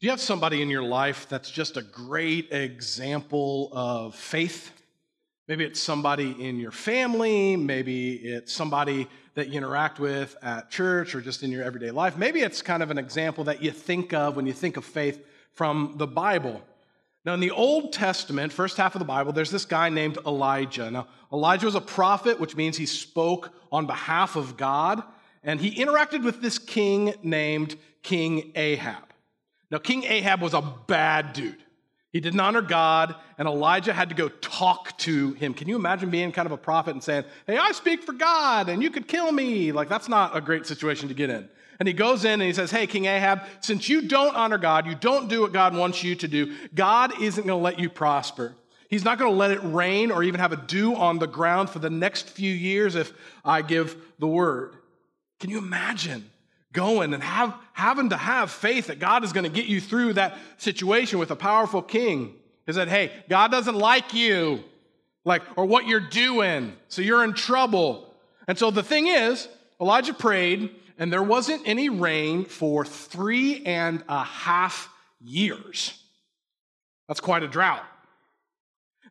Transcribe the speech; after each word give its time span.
Do 0.00 0.06
you 0.06 0.10
have 0.10 0.20
somebody 0.20 0.60
in 0.60 0.70
your 0.70 0.82
life 0.82 1.28
that's 1.28 1.50
just 1.50 1.76
a 1.76 1.82
great 1.82 2.52
example 2.52 3.70
of 3.72 4.16
faith? 4.16 4.72
Maybe 5.46 5.64
it's 5.64 5.78
somebody 5.78 6.32
in 6.44 6.58
your 6.58 6.72
family, 6.72 7.54
maybe 7.54 8.14
it's 8.14 8.52
somebody 8.52 9.06
that 9.34 9.48
you 9.48 9.58
interact 9.58 10.00
with 10.00 10.36
at 10.42 10.68
church 10.68 11.14
or 11.14 11.20
just 11.20 11.44
in 11.44 11.52
your 11.52 11.62
everyday 11.62 11.92
life. 11.92 12.16
Maybe 12.16 12.40
it's 12.40 12.60
kind 12.60 12.82
of 12.82 12.90
an 12.90 12.98
example 12.98 13.44
that 13.44 13.62
you 13.62 13.70
think 13.70 14.12
of 14.12 14.34
when 14.34 14.46
you 14.46 14.52
think 14.52 14.76
of 14.76 14.84
faith 14.84 15.24
from 15.52 15.94
the 15.96 16.08
Bible. 16.08 16.60
Now, 17.24 17.34
in 17.34 17.40
the 17.40 17.52
Old 17.52 17.92
Testament, 17.92 18.52
first 18.52 18.76
half 18.76 18.96
of 18.96 18.98
the 18.98 19.06
Bible, 19.06 19.32
there's 19.32 19.50
this 19.50 19.64
guy 19.64 19.90
named 19.90 20.18
Elijah. 20.26 20.90
Now, 20.90 21.06
Elijah 21.32 21.66
was 21.66 21.76
a 21.76 21.80
prophet, 21.80 22.40
which 22.40 22.56
means 22.56 22.76
he 22.76 22.86
spoke 22.86 23.52
on 23.70 23.86
behalf 23.86 24.34
of 24.34 24.56
God, 24.56 25.04
and 25.44 25.60
he 25.60 25.82
interacted 25.82 26.24
with 26.24 26.42
this 26.42 26.58
king 26.58 27.14
named 27.22 27.76
King 28.02 28.50
Ahab. 28.56 29.13
Now, 29.70 29.78
King 29.78 30.04
Ahab 30.04 30.40
was 30.40 30.54
a 30.54 30.62
bad 30.86 31.32
dude. 31.32 31.56
He 32.14 32.20
didn't 32.20 32.38
honor 32.38 32.62
God, 32.62 33.16
and 33.38 33.48
Elijah 33.48 33.92
had 33.92 34.08
to 34.10 34.14
go 34.14 34.28
talk 34.28 34.96
to 34.98 35.32
him. 35.32 35.52
Can 35.52 35.68
you 35.68 35.74
imagine 35.74 36.10
being 36.10 36.30
kind 36.30 36.46
of 36.46 36.52
a 36.52 36.56
prophet 36.56 36.92
and 36.92 37.02
saying, 37.02 37.24
Hey, 37.44 37.56
I 37.56 37.72
speak 37.72 38.04
for 38.04 38.12
God, 38.12 38.68
and 38.68 38.82
you 38.82 38.90
could 38.90 39.08
kill 39.08 39.32
me? 39.32 39.72
Like, 39.72 39.88
that's 39.88 40.08
not 40.08 40.36
a 40.36 40.40
great 40.40 40.64
situation 40.64 41.08
to 41.08 41.14
get 41.14 41.28
in. 41.28 41.48
And 41.80 41.88
he 41.88 41.92
goes 41.92 42.24
in 42.24 42.34
and 42.34 42.42
he 42.42 42.52
says, 42.52 42.70
Hey, 42.70 42.86
King 42.86 43.06
Ahab, 43.06 43.42
since 43.60 43.88
you 43.88 44.02
don't 44.02 44.36
honor 44.36 44.58
God, 44.58 44.86
you 44.86 44.94
don't 44.94 45.28
do 45.28 45.40
what 45.40 45.52
God 45.52 45.74
wants 45.74 46.04
you 46.04 46.14
to 46.14 46.28
do, 46.28 46.54
God 46.72 47.20
isn't 47.20 47.46
going 47.46 47.58
to 47.58 47.62
let 47.62 47.80
you 47.80 47.90
prosper. 47.90 48.54
He's 48.88 49.04
not 49.04 49.18
going 49.18 49.32
to 49.32 49.36
let 49.36 49.50
it 49.50 49.60
rain 49.64 50.12
or 50.12 50.22
even 50.22 50.38
have 50.38 50.52
a 50.52 50.56
dew 50.56 50.94
on 50.94 51.18
the 51.18 51.26
ground 51.26 51.68
for 51.68 51.80
the 51.80 51.90
next 51.90 52.30
few 52.30 52.52
years 52.52 52.94
if 52.94 53.12
I 53.44 53.62
give 53.62 53.96
the 54.20 54.28
word. 54.28 54.76
Can 55.40 55.50
you 55.50 55.58
imagine? 55.58 56.30
Going 56.74 57.14
and 57.14 57.22
have, 57.22 57.54
having 57.72 58.10
to 58.10 58.16
have 58.16 58.50
faith 58.50 58.88
that 58.88 58.98
God 58.98 59.24
is 59.24 59.32
going 59.32 59.44
to 59.44 59.50
get 59.50 59.64
you 59.64 59.80
through 59.80 60.12
that 60.14 60.36
situation 60.58 61.18
with 61.18 61.30
a 61.30 61.36
powerful 61.36 61.80
king. 61.80 62.34
Is 62.66 62.76
that, 62.76 62.88
hey, 62.88 63.12
God 63.30 63.50
doesn't 63.50 63.74
like 63.74 64.12
you, 64.12 64.62
like, 65.24 65.42
or 65.56 65.64
what 65.64 65.86
you're 65.86 66.00
doing, 66.00 66.74
so 66.88 67.00
you're 67.00 67.24
in 67.24 67.32
trouble. 67.32 68.14
And 68.46 68.58
so 68.58 68.70
the 68.70 68.82
thing 68.82 69.06
is, 69.06 69.48
Elijah 69.80 70.14
prayed, 70.14 70.74
and 70.98 71.12
there 71.12 71.22
wasn't 71.22 71.62
any 71.66 71.88
rain 71.88 72.44
for 72.44 72.84
three 72.84 73.64
and 73.64 74.04
a 74.08 74.22
half 74.22 74.90
years. 75.20 75.98
That's 77.08 77.20
quite 77.20 77.42
a 77.42 77.48
drought. 77.48 77.84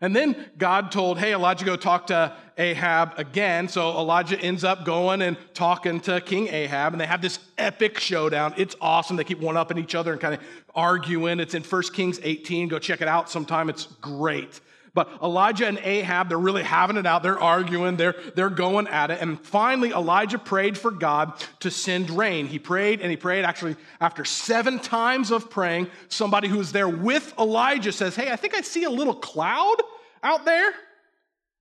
And 0.04 0.14
then 0.14 0.36
God 0.58 0.92
told, 0.92 1.18
hey, 1.18 1.34
Elijah, 1.34 1.64
go 1.64 1.78
talk 1.78 2.08
to 2.08 2.36
Ahab 2.58 3.14
again. 3.16 3.70
So 3.70 3.90
Elijah 3.92 4.38
ends 4.38 4.66
up 4.66 4.84
going 4.84 5.22
and 5.22 5.38
talking 5.54 6.02
to 6.02 6.20
King 6.20 6.50
Ahab, 6.50 6.94
and 6.94 7.00
they 7.00 7.08
have 7.08 7.22
this 7.22 7.40
epic 7.58 8.00
showdown. 8.00 8.54
It's 8.58 8.76
awesome. 8.82 9.16
They 9.16 9.24
keep 9.24 9.40
one 9.40 9.56
upping 9.56 9.78
each 9.78 9.96
other 9.96 10.12
and 10.12 10.20
kind 10.20 10.34
of 10.34 10.42
arguing. 10.76 11.40
It's 11.40 11.54
in 11.54 11.64
1 11.64 11.84
Kings 11.94 12.20
18. 12.22 12.68
Go 12.68 12.80
check 12.80 13.00
it 13.00 13.08
out 13.08 13.30
sometime. 13.30 13.70
It's 13.70 13.86
great. 14.02 14.60
But 14.96 15.10
Elijah 15.24 15.68
and 15.68 15.80
Ahab, 15.80 16.30
they're 16.30 16.38
really 16.38 16.62
having 16.62 16.98
it 16.98 17.08
out. 17.08 17.24
They're 17.24 17.40
arguing, 17.40 17.98
they're, 17.98 18.16
they're 18.36 18.52
going 18.52 18.88
at 18.88 19.10
it. 19.10 19.22
And 19.22 19.44
finally, 19.44 19.90
Elijah 19.90 20.38
prayed 20.38 20.78
for 20.78 20.92
God 20.92 21.34
to 21.62 21.72
send 21.72 22.12
rain. 22.12 22.46
He 22.46 22.60
prayed 22.60 23.02
and 23.02 23.10
he 23.10 23.18
prayed. 23.18 23.44
Actually, 23.44 23.76
after 24.00 24.24
seven 24.24 24.78
times 24.78 25.32
of 25.32 25.50
praying, 25.50 25.88
somebody 26.10 26.48
who 26.48 26.60
was 26.60 26.72
there 26.72 26.88
with 26.88 27.34
Elijah 27.40 27.92
says, 27.92 28.16
Hey, 28.16 28.32
I 28.32 28.36
think 28.36 28.54
I 28.54 28.62
see 28.62 28.84
a 28.84 28.90
little 28.90 29.16
cloud 29.16 29.78
out 30.22 30.46
there? 30.46 30.72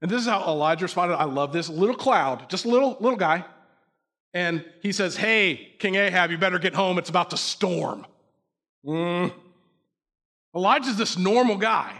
And 0.02 0.10
this 0.10 0.20
is 0.20 0.26
how 0.26 0.42
Elijah 0.46 0.84
responded. 0.84 1.14
I 1.14 1.24
love 1.24 1.54
this. 1.54 1.70
Little 1.70 1.96
cloud, 1.96 2.50
just 2.50 2.66
a 2.66 2.68
little, 2.68 2.98
little 3.00 3.18
guy. 3.18 3.46
And 4.34 4.62
he 4.82 4.92
says, 4.92 5.16
Hey, 5.16 5.74
King 5.78 5.94
Ahab, 5.94 6.30
you 6.30 6.36
better 6.36 6.58
get 6.58 6.74
home. 6.74 6.98
It's 6.98 7.08
about 7.08 7.30
to 7.30 7.38
storm. 7.38 8.04
Mm. 8.84 9.32
Elijah's 10.54 10.98
this 10.98 11.16
normal 11.16 11.56
guy. 11.56 11.94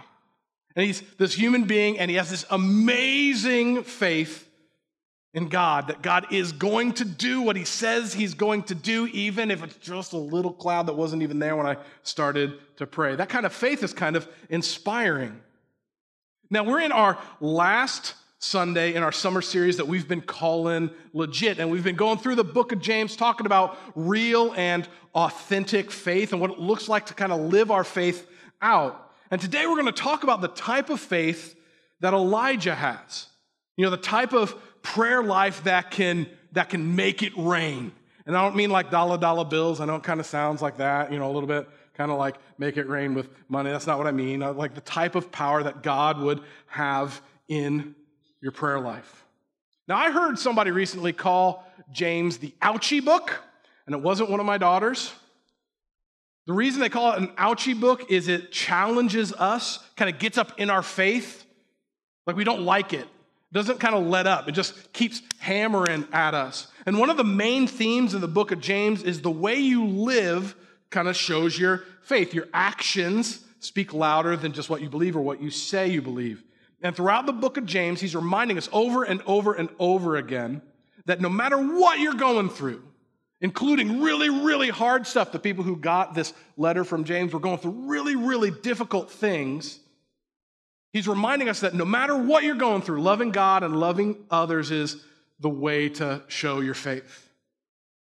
And 0.75 0.87
he's 0.87 1.03
this 1.19 1.34
human 1.34 1.65
being, 1.65 1.98
and 1.98 2.11
he 2.11 2.17
has 2.17 2.31
this 2.31 2.45
amazing 2.51 3.84
faith 3.84 4.48
in 5.35 5.48
God 5.48 5.89
that 5.89 6.02
God 6.02 6.27
is 6.30 6.52
going 6.52 6.92
to 6.95 7.05
do 7.05 7.41
what 7.41 7.57
he 7.57 7.64
says 7.64 8.13
he's 8.13 8.35
going 8.35 8.64
to 8.64 8.74
do, 8.74 9.07
even 9.08 9.51
if 9.51 9.63
it's 9.63 9.77
just 9.77 10.13
a 10.13 10.19
little 10.19 10.52
cloud 10.52 10.86
that 10.86 10.95
wasn't 10.95 11.23
even 11.23 11.39
there 11.39 11.57
when 11.57 11.67
I 11.67 11.77
started 12.02 12.58
to 12.77 12.86
pray. 12.86 13.17
That 13.17 13.29
kind 13.29 13.46
of 13.46 13.52
faith 13.52 13.83
is 13.83 13.92
kind 13.92 14.17
of 14.17 14.29
inspiring. 14.51 15.41
Now, 16.51 16.64
we're 16.64 16.80
in 16.80 16.92
our 16.92 17.19
last 17.41 18.14
Sunday 18.42 18.95
in 18.95 19.05
our 19.05 19.13
summer 19.13 19.41
series 19.41 19.77
that 19.77 19.86
we've 19.86 20.08
been 20.08 20.20
calling 20.20 20.91
Legit. 21.13 21.61
And 21.61 21.70
we've 21.70 21.85
been 21.85 21.96
going 21.96 22.19
through 22.19 22.35
the 22.35 22.45
book 22.45 22.73
of 22.73 22.80
James, 22.80 23.14
talking 23.14 23.46
about 23.46 23.79
real 23.95 24.52
and 24.57 24.89
authentic 25.14 25.92
faith 25.92 26.33
and 26.33 26.41
what 26.41 26.51
it 26.51 26.58
looks 26.58 26.89
like 26.89 27.07
to 27.07 27.14
kind 27.14 27.33
of 27.33 27.41
live 27.41 27.70
our 27.70 27.85
faith 27.85 28.27
out. 28.61 29.11
And 29.33 29.41
today 29.41 29.67
we're 29.67 29.81
going 29.81 29.87
to 29.87 29.93
talk 29.93 30.25
about 30.25 30.43
the 30.43 30.48
type 30.48 30.91
of 30.91 31.01
faith 31.01 31.57
that 32.01 32.13
Elijah 32.13 32.75
has. 32.75 33.29
You 33.79 33.85
know, 33.87 33.91
the 33.91 33.97
type 33.97 34.35
of 34.35 34.55
prayer 34.83 35.23
life 35.23 35.65
that 35.65 35.91
can, 35.91 36.29
that 36.53 36.69
can 36.69 36.95
make 36.97 37.23
it 37.23 37.33
rain. 37.35 37.93
And 38.27 38.37
I 38.37 38.43
don't 38.43 38.57
mean 38.57 38.69
like 38.69 38.91
dollar 38.91 39.17
dollar 39.17 39.47
bills. 39.47 39.81
I 39.81 39.87
know 39.87 39.97
it 39.97 40.03
kind 40.03 40.20
of 40.20 40.27
sounds 40.27 40.61
like 40.61 40.77
that, 40.77 41.11
you 41.11 41.19
know, 41.19 41.31
a 41.31 41.33
little 41.33 41.47
bit 41.47 41.67
kind 41.95 42.11
of 42.11 42.19
like 42.19 42.37
make 42.59 42.77
it 42.77 42.87
rain 42.87 43.15
with 43.15 43.31
money. 43.48 43.70
That's 43.70 43.87
not 43.87 43.97
what 43.97 44.07
I 44.07 44.13
mean. 44.13 44.41
Like 44.41 44.75
the 44.75 44.83
type 44.83 45.15
of 45.15 45.33
power 45.33 45.63
that 45.63 45.83
God 45.83 46.19
would 46.19 46.43
have 46.67 47.23
in 47.49 47.95
your 48.43 48.53
prayer 48.53 48.81
life. 48.81 49.25
Now, 49.89 49.97
I 49.97 50.11
heard 50.11 50.39
somebody 50.39 50.73
recently 50.73 51.14
call 51.14 51.67
James 51.91 52.37
the 52.37 52.55
ouchie 52.61 53.03
book, 53.03 53.41
and 53.87 53.95
it 53.95 54.03
wasn't 54.03 54.29
one 54.29 54.41
of 54.41 54.47
my 54.47 54.59
daughters. 54.59 55.11
The 56.47 56.53
reason 56.53 56.80
they 56.80 56.89
call 56.89 57.13
it 57.13 57.19
an 57.19 57.29
ouchie 57.36 57.79
book 57.79 58.11
is 58.11 58.29
it 58.29 58.51
challenges 58.51 59.33
us, 59.33 59.79
kind 59.97 60.13
of 60.13 60.19
gets 60.19 60.39
up 60.39 60.58
in 60.58 60.70
our 60.70 60.83
faith. 60.83 61.45
Like 62.27 62.36
we 62.36 62.45
don't 62.45 62.63
like 62.63 62.92
it. 62.92 63.07
It 63.53 63.55
doesn't 63.55 63.79
kind 63.80 63.95
of 63.95 64.07
let 64.07 64.27
up. 64.27 64.48
It 64.48 64.52
just 64.52 64.92
keeps 64.92 65.23
hammering 65.39 66.07
at 66.13 66.35
us. 66.35 66.69
And 66.86 66.98
one 66.98 67.11
of 67.11 67.17
the 67.17 67.25
main 67.25 67.67
themes 67.67 68.14
in 68.14 68.20
the 68.20 68.29
book 68.29 68.51
of 68.51 68.61
James 68.61 69.02
is 69.02 69.20
the 69.20 69.31
way 69.31 69.57
you 69.57 69.86
live 69.86 70.57
kind 70.91 71.07
of 71.07 71.17
shows 71.17 71.58
your 71.58 71.85
faith. 72.02 72.35
Your 72.35 72.48
actions 72.52 73.45
speak 73.61 73.92
louder 73.92 74.36
than 74.36 74.52
just 74.52 74.69
what 74.69 74.83
you 74.83 74.89
believe 74.89 75.17
or 75.17 75.20
what 75.20 75.41
you 75.41 75.51
say 75.51 75.89
you 75.89 76.02
believe. 76.02 76.42
And 76.83 76.97
throughout 76.97 77.27
the 77.27 77.33
book 77.33 77.57
of 77.57 77.67
James, 77.67 78.01
he's 78.01 78.17
reminding 78.17 78.58
us 78.58 78.69
over 78.73 79.05
and 79.05 79.23
over 79.27 79.55
and 79.55 79.69
over 79.79 80.17
again 80.17 80.63
that 81.05 81.20
no 81.20 81.29
matter 81.29 81.57
what 81.57 82.01
you're 82.01 82.14
going 82.14 82.48
through, 82.48 82.83
including 83.42 84.01
really, 84.01 84.30
really 84.30 84.70
hard 84.70 85.07
stuff, 85.07 85.33
the 85.33 85.39
people 85.39 85.64
who 85.64 85.77
got 85.77 86.14
this 86.14 86.33
letter 86.57 86.85
from 86.85 87.03
James 87.03 87.35
were 87.35 87.41
going 87.41 87.58
through 87.58 87.89
really, 87.89 88.14
really 88.14 88.53
difficult 88.53 89.11
things. 89.11 89.80
He's 90.92 91.08
reminding 91.08 91.48
us 91.48 91.61
that 91.61 91.75
no 91.75 91.85
matter 91.85 92.17
what 92.17 92.45
you're 92.45 92.55
going 92.55 92.83
through, 92.83 93.02
loving 93.02 93.33
God 93.33 93.64
and 93.64 93.77
loving 93.77 94.25
others 94.31 94.70
is 94.70 95.02
the 95.41 95.51
way 95.51 95.89
to 95.89 96.23
show 96.29 96.61
your 96.61 96.75
faith. 96.75 97.29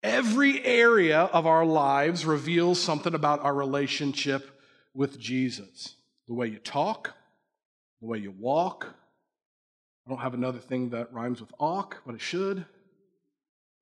Every 0.01 0.65
area 0.65 1.19
of 1.19 1.45
our 1.45 1.65
lives 1.65 2.25
reveals 2.25 2.81
something 2.81 3.13
about 3.13 3.41
our 3.41 3.53
relationship 3.53 4.49
with 4.95 5.19
Jesus. 5.19 5.93
The 6.27 6.33
way 6.33 6.47
you 6.47 6.57
talk, 6.57 7.13
the 8.01 8.07
way 8.07 8.17
you 8.17 8.31
walk. 8.31 8.87
I 10.07 10.09
don't 10.09 10.21
have 10.21 10.33
another 10.33 10.59
thing 10.59 10.89
that 10.89 11.13
rhymes 11.13 11.39
with 11.39 11.51
awk, 11.59 12.01
but 12.03 12.15
it 12.15 12.21
should. 12.21 12.65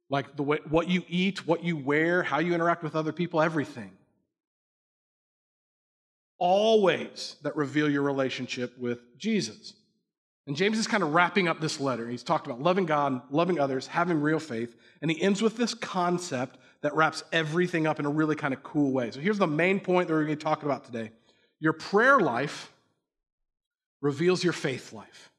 Like 0.09 0.35
the 0.35 0.43
way 0.43 0.59
what 0.69 0.87
you 0.87 1.03
eat, 1.07 1.45
what 1.45 1.63
you 1.63 1.75
wear, 1.75 2.23
how 2.23 2.39
you 2.39 2.53
interact 2.53 2.83
with 2.83 2.95
other 2.95 3.11
people, 3.11 3.41
everything. 3.41 3.91
All 6.39 6.81
ways 6.81 7.35
that 7.41 7.55
reveal 7.55 7.89
your 7.89 8.03
relationship 8.03 8.77
with 8.77 8.99
Jesus. 9.17 9.73
And 10.45 10.55
James 10.55 10.77
is 10.77 10.87
kind 10.87 11.03
of 11.03 11.13
wrapping 11.13 11.49
up 11.49 11.59
this 11.59 11.79
letter. 11.79 12.07
He's 12.07 12.23
talked 12.23 12.47
about 12.47 12.61
loving 12.61 12.85
God, 12.85 13.21
loving 13.31 13.59
others, 13.59 13.85
having 13.85 14.21
real 14.21 14.39
faith, 14.39 14.77
and 15.01 15.11
he 15.11 15.21
ends 15.21 15.41
with 15.41 15.57
this 15.57 15.73
concept 15.73 16.57
that 16.81 16.95
wraps 16.95 17.23
everything 17.33 17.85
up 17.85 17.99
in 17.99 18.05
a 18.05 18.09
really 18.09 18.35
kind 18.35 18.53
of 18.53 18.63
cool 18.63 18.93
way. 18.93 19.11
So 19.11 19.19
here's 19.19 19.39
the 19.39 19.47
main 19.47 19.81
point 19.81 20.07
that 20.07 20.13
we're 20.13 20.23
going 20.23 20.37
to 20.37 20.43
talk 20.43 20.63
about 20.63 20.85
today. 20.85 21.11
Your 21.59 21.73
prayer 21.73 22.19
life 22.19 22.71
reveals 23.99 24.43
your 24.43 24.53
faith 24.53 24.93
life. 24.93 25.31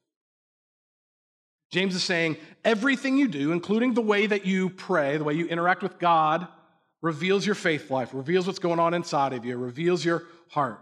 James 1.71 1.95
is 1.95 2.03
saying 2.03 2.37
everything 2.65 3.17
you 3.17 3.27
do, 3.27 3.51
including 3.51 3.93
the 3.93 4.01
way 4.01 4.25
that 4.25 4.45
you 4.45 4.69
pray, 4.69 5.17
the 5.17 5.23
way 5.23 5.33
you 5.33 5.47
interact 5.47 5.83
with 5.83 5.99
God, 5.99 6.47
reveals 7.01 7.45
your 7.45 7.55
faith 7.55 7.91
life, 7.91 8.09
reveals 8.13 8.47
what's 8.47 8.59
going 8.59 8.79
on 8.79 8.93
inside 8.93 9.33
of 9.33 9.45
you, 9.45 9.57
reveals 9.57 10.03
your 10.03 10.23
heart. 10.49 10.81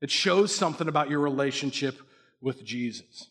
It 0.00 0.10
shows 0.10 0.54
something 0.54 0.88
about 0.88 1.10
your 1.10 1.20
relationship 1.20 2.00
with 2.40 2.64
Jesus. 2.64 3.26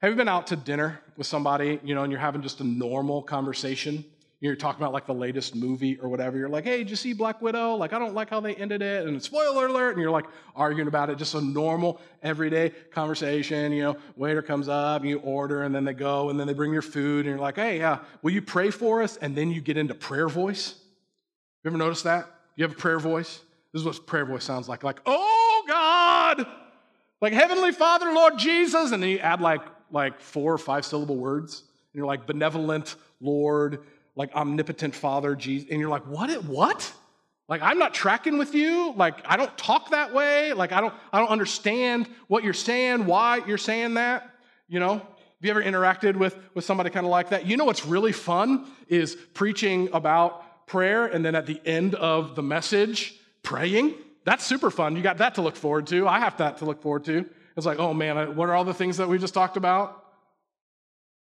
Have 0.00 0.10
you 0.10 0.16
been 0.16 0.28
out 0.28 0.48
to 0.48 0.56
dinner 0.56 1.00
with 1.16 1.26
somebody, 1.26 1.80
you 1.82 1.94
know, 1.94 2.02
and 2.02 2.12
you're 2.12 2.20
having 2.20 2.42
just 2.42 2.60
a 2.60 2.64
normal 2.64 3.22
conversation? 3.22 4.04
You're 4.40 4.54
talking 4.54 4.82
about 4.82 4.92
like 4.92 5.06
the 5.06 5.14
latest 5.14 5.54
movie 5.54 5.98
or 5.98 6.10
whatever. 6.10 6.36
You're 6.36 6.50
like, 6.50 6.64
hey, 6.64 6.78
did 6.78 6.90
you 6.90 6.96
see 6.96 7.14
Black 7.14 7.40
Widow? 7.40 7.74
Like, 7.74 7.94
I 7.94 7.98
don't 7.98 8.14
like 8.14 8.28
how 8.28 8.38
they 8.38 8.54
ended 8.54 8.82
it. 8.82 9.06
And 9.06 9.22
spoiler 9.22 9.66
alert. 9.66 9.92
And 9.92 10.02
you're 10.02 10.10
like 10.10 10.26
arguing 10.54 10.88
about 10.88 11.08
it. 11.08 11.16
Just 11.16 11.34
a 11.34 11.40
normal, 11.40 12.02
everyday 12.22 12.70
conversation. 12.90 13.72
You 13.72 13.82
know, 13.82 13.96
waiter 14.14 14.42
comes 14.42 14.68
up, 14.68 15.04
you 15.04 15.20
order, 15.20 15.62
and 15.62 15.74
then 15.74 15.84
they 15.84 15.94
go, 15.94 16.28
and 16.28 16.38
then 16.38 16.46
they 16.46 16.52
bring 16.52 16.70
your 16.70 16.82
food. 16.82 17.24
And 17.24 17.34
you're 17.34 17.38
like, 17.38 17.56
hey, 17.56 17.80
uh, 17.80 17.98
will 18.20 18.32
you 18.32 18.42
pray 18.42 18.70
for 18.70 19.02
us? 19.02 19.16
And 19.16 19.34
then 19.34 19.50
you 19.50 19.62
get 19.62 19.78
into 19.78 19.94
prayer 19.94 20.28
voice. 20.28 20.74
You 21.64 21.70
ever 21.70 21.78
notice 21.78 22.02
that? 22.02 22.26
You 22.56 22.64
have 22.64 22.72
a 22.72 22.76
prayer 22.76 22.98
voice? 22.98 23.40
This 23.72 23.80
is 23.80 23.86
what 23.86 24.06
prayer 24.06 24.26
voice 24.26 24.44
sounds 24.44 24.68
like. 24.68 24.82
Like, 24.82 25.00
oh 25.06 25.64
God, 25.66 26.46
like 27.22 27.32
Heavenly 27.32 27.72
Father, 27.72 28.12
Lord 28.12 28.38
Jesus. 28.38 28.92
And 28.92 29.02
then 29.02 29.10
you 29.10 29.18
add 29.18 29.40
like, 29.40 29.62
like 29.90 30.20
four 30.20 30.52
or 30.52 30.58
five 30.58 30.84
syllable 30.84 31.16
words. 31.16 31.60
And 31.60 31.98
you're 31.98 32.06
like, 32.06 32.26
benevolent 32.26 32.96
Lord, 33.20 33.84
like 34.16 34.34
omnipotent 34.34 34.94
Father, 34.94 35.36
Jesus. 35.36 35.68
And 35.70 35.78
you're 35.78 35.90
like, 35.90 36.06
what? 36.06 36.30
What? 36.44 36.92
Like, 37.48 37.62
I'm 37.62 37.78
not 37.78 37.94
tracking 37.94 38.38
with 38.38 38.54
you. 38.54 38.92
Like, 38.96 39.18
I 39.24 39.36
don't 39.36 39.56
talk 39.56 39.90
that 39.90 40.12
way. 40.12 40.52
Like, 40.52 40.72
I 40.72 40.80
don't, 40.80 40.92
I 41.12 41.20
don't 41.20 41.28
understand 41.28 42.08
what 42.26 42.42
you're 42.42 42.52
saying, 42.52 43.06
why 43.06 43.42
you're 43.46 43.58
saying 43.58 43.94
that. 43.94 44.28
You 44.68 44.80
know, 44.80 44.94
have 44.94 45.04
you 45.42 45.50
ever 45.50 45.62
interacted 45.62 46.16
with, 46.16 46.36
with 46.54 46.64
somebody 46.64 46.90
kind 46.90 47.06
of 47.06 47.10
like 47.10 47.28
that? 47.28 47.46
You 47.46 47.56
know 47.56 47.64
what's 47.64 47.86
really 47.86 48.10
fun 48.10 48.66
is 48.88 49.14
preaching 49.34 49.90
about 49.92 50.66
prayer 50.66 51.06
and 51.06 51.24
then 51.24 51.36
at 51.36 51.46
the 51.46 51.60
end 51.64 51.94
of 51.94 52.34
the 52.34 52.42
message, 52.42 53.14
praying. 53.44 53.94
That's 54.24 54.44
super 54.44 54.72
fun. 54.72 54.96
You 54.96 55.02
got 55.02 55.18
that 55.18 55.36
to 55.36 55.42
look 55.42 55.54
forward 55.54 55.86
to. 55.88 56.08
I 56.08 56.18
have 56.18 56.36
that 56.38 56.58
to 56.58 56.64
look 56.64 56.82
forward 56.82 57.04
to. 57.04 57.24
It's 57.56 57.64
like, 57.64 57.78
oh 57.78 57.94
man, 57.94 58.34
what 58.34 58.48
are 58.48 58.54
all 58.54 58.64
the 58.64 58.74
things 58.74 58.96
that 58.96 59.08
we 59.08 59.18
just 59.18 59.34
talked 59.34 59.56
about? 59.56 60.05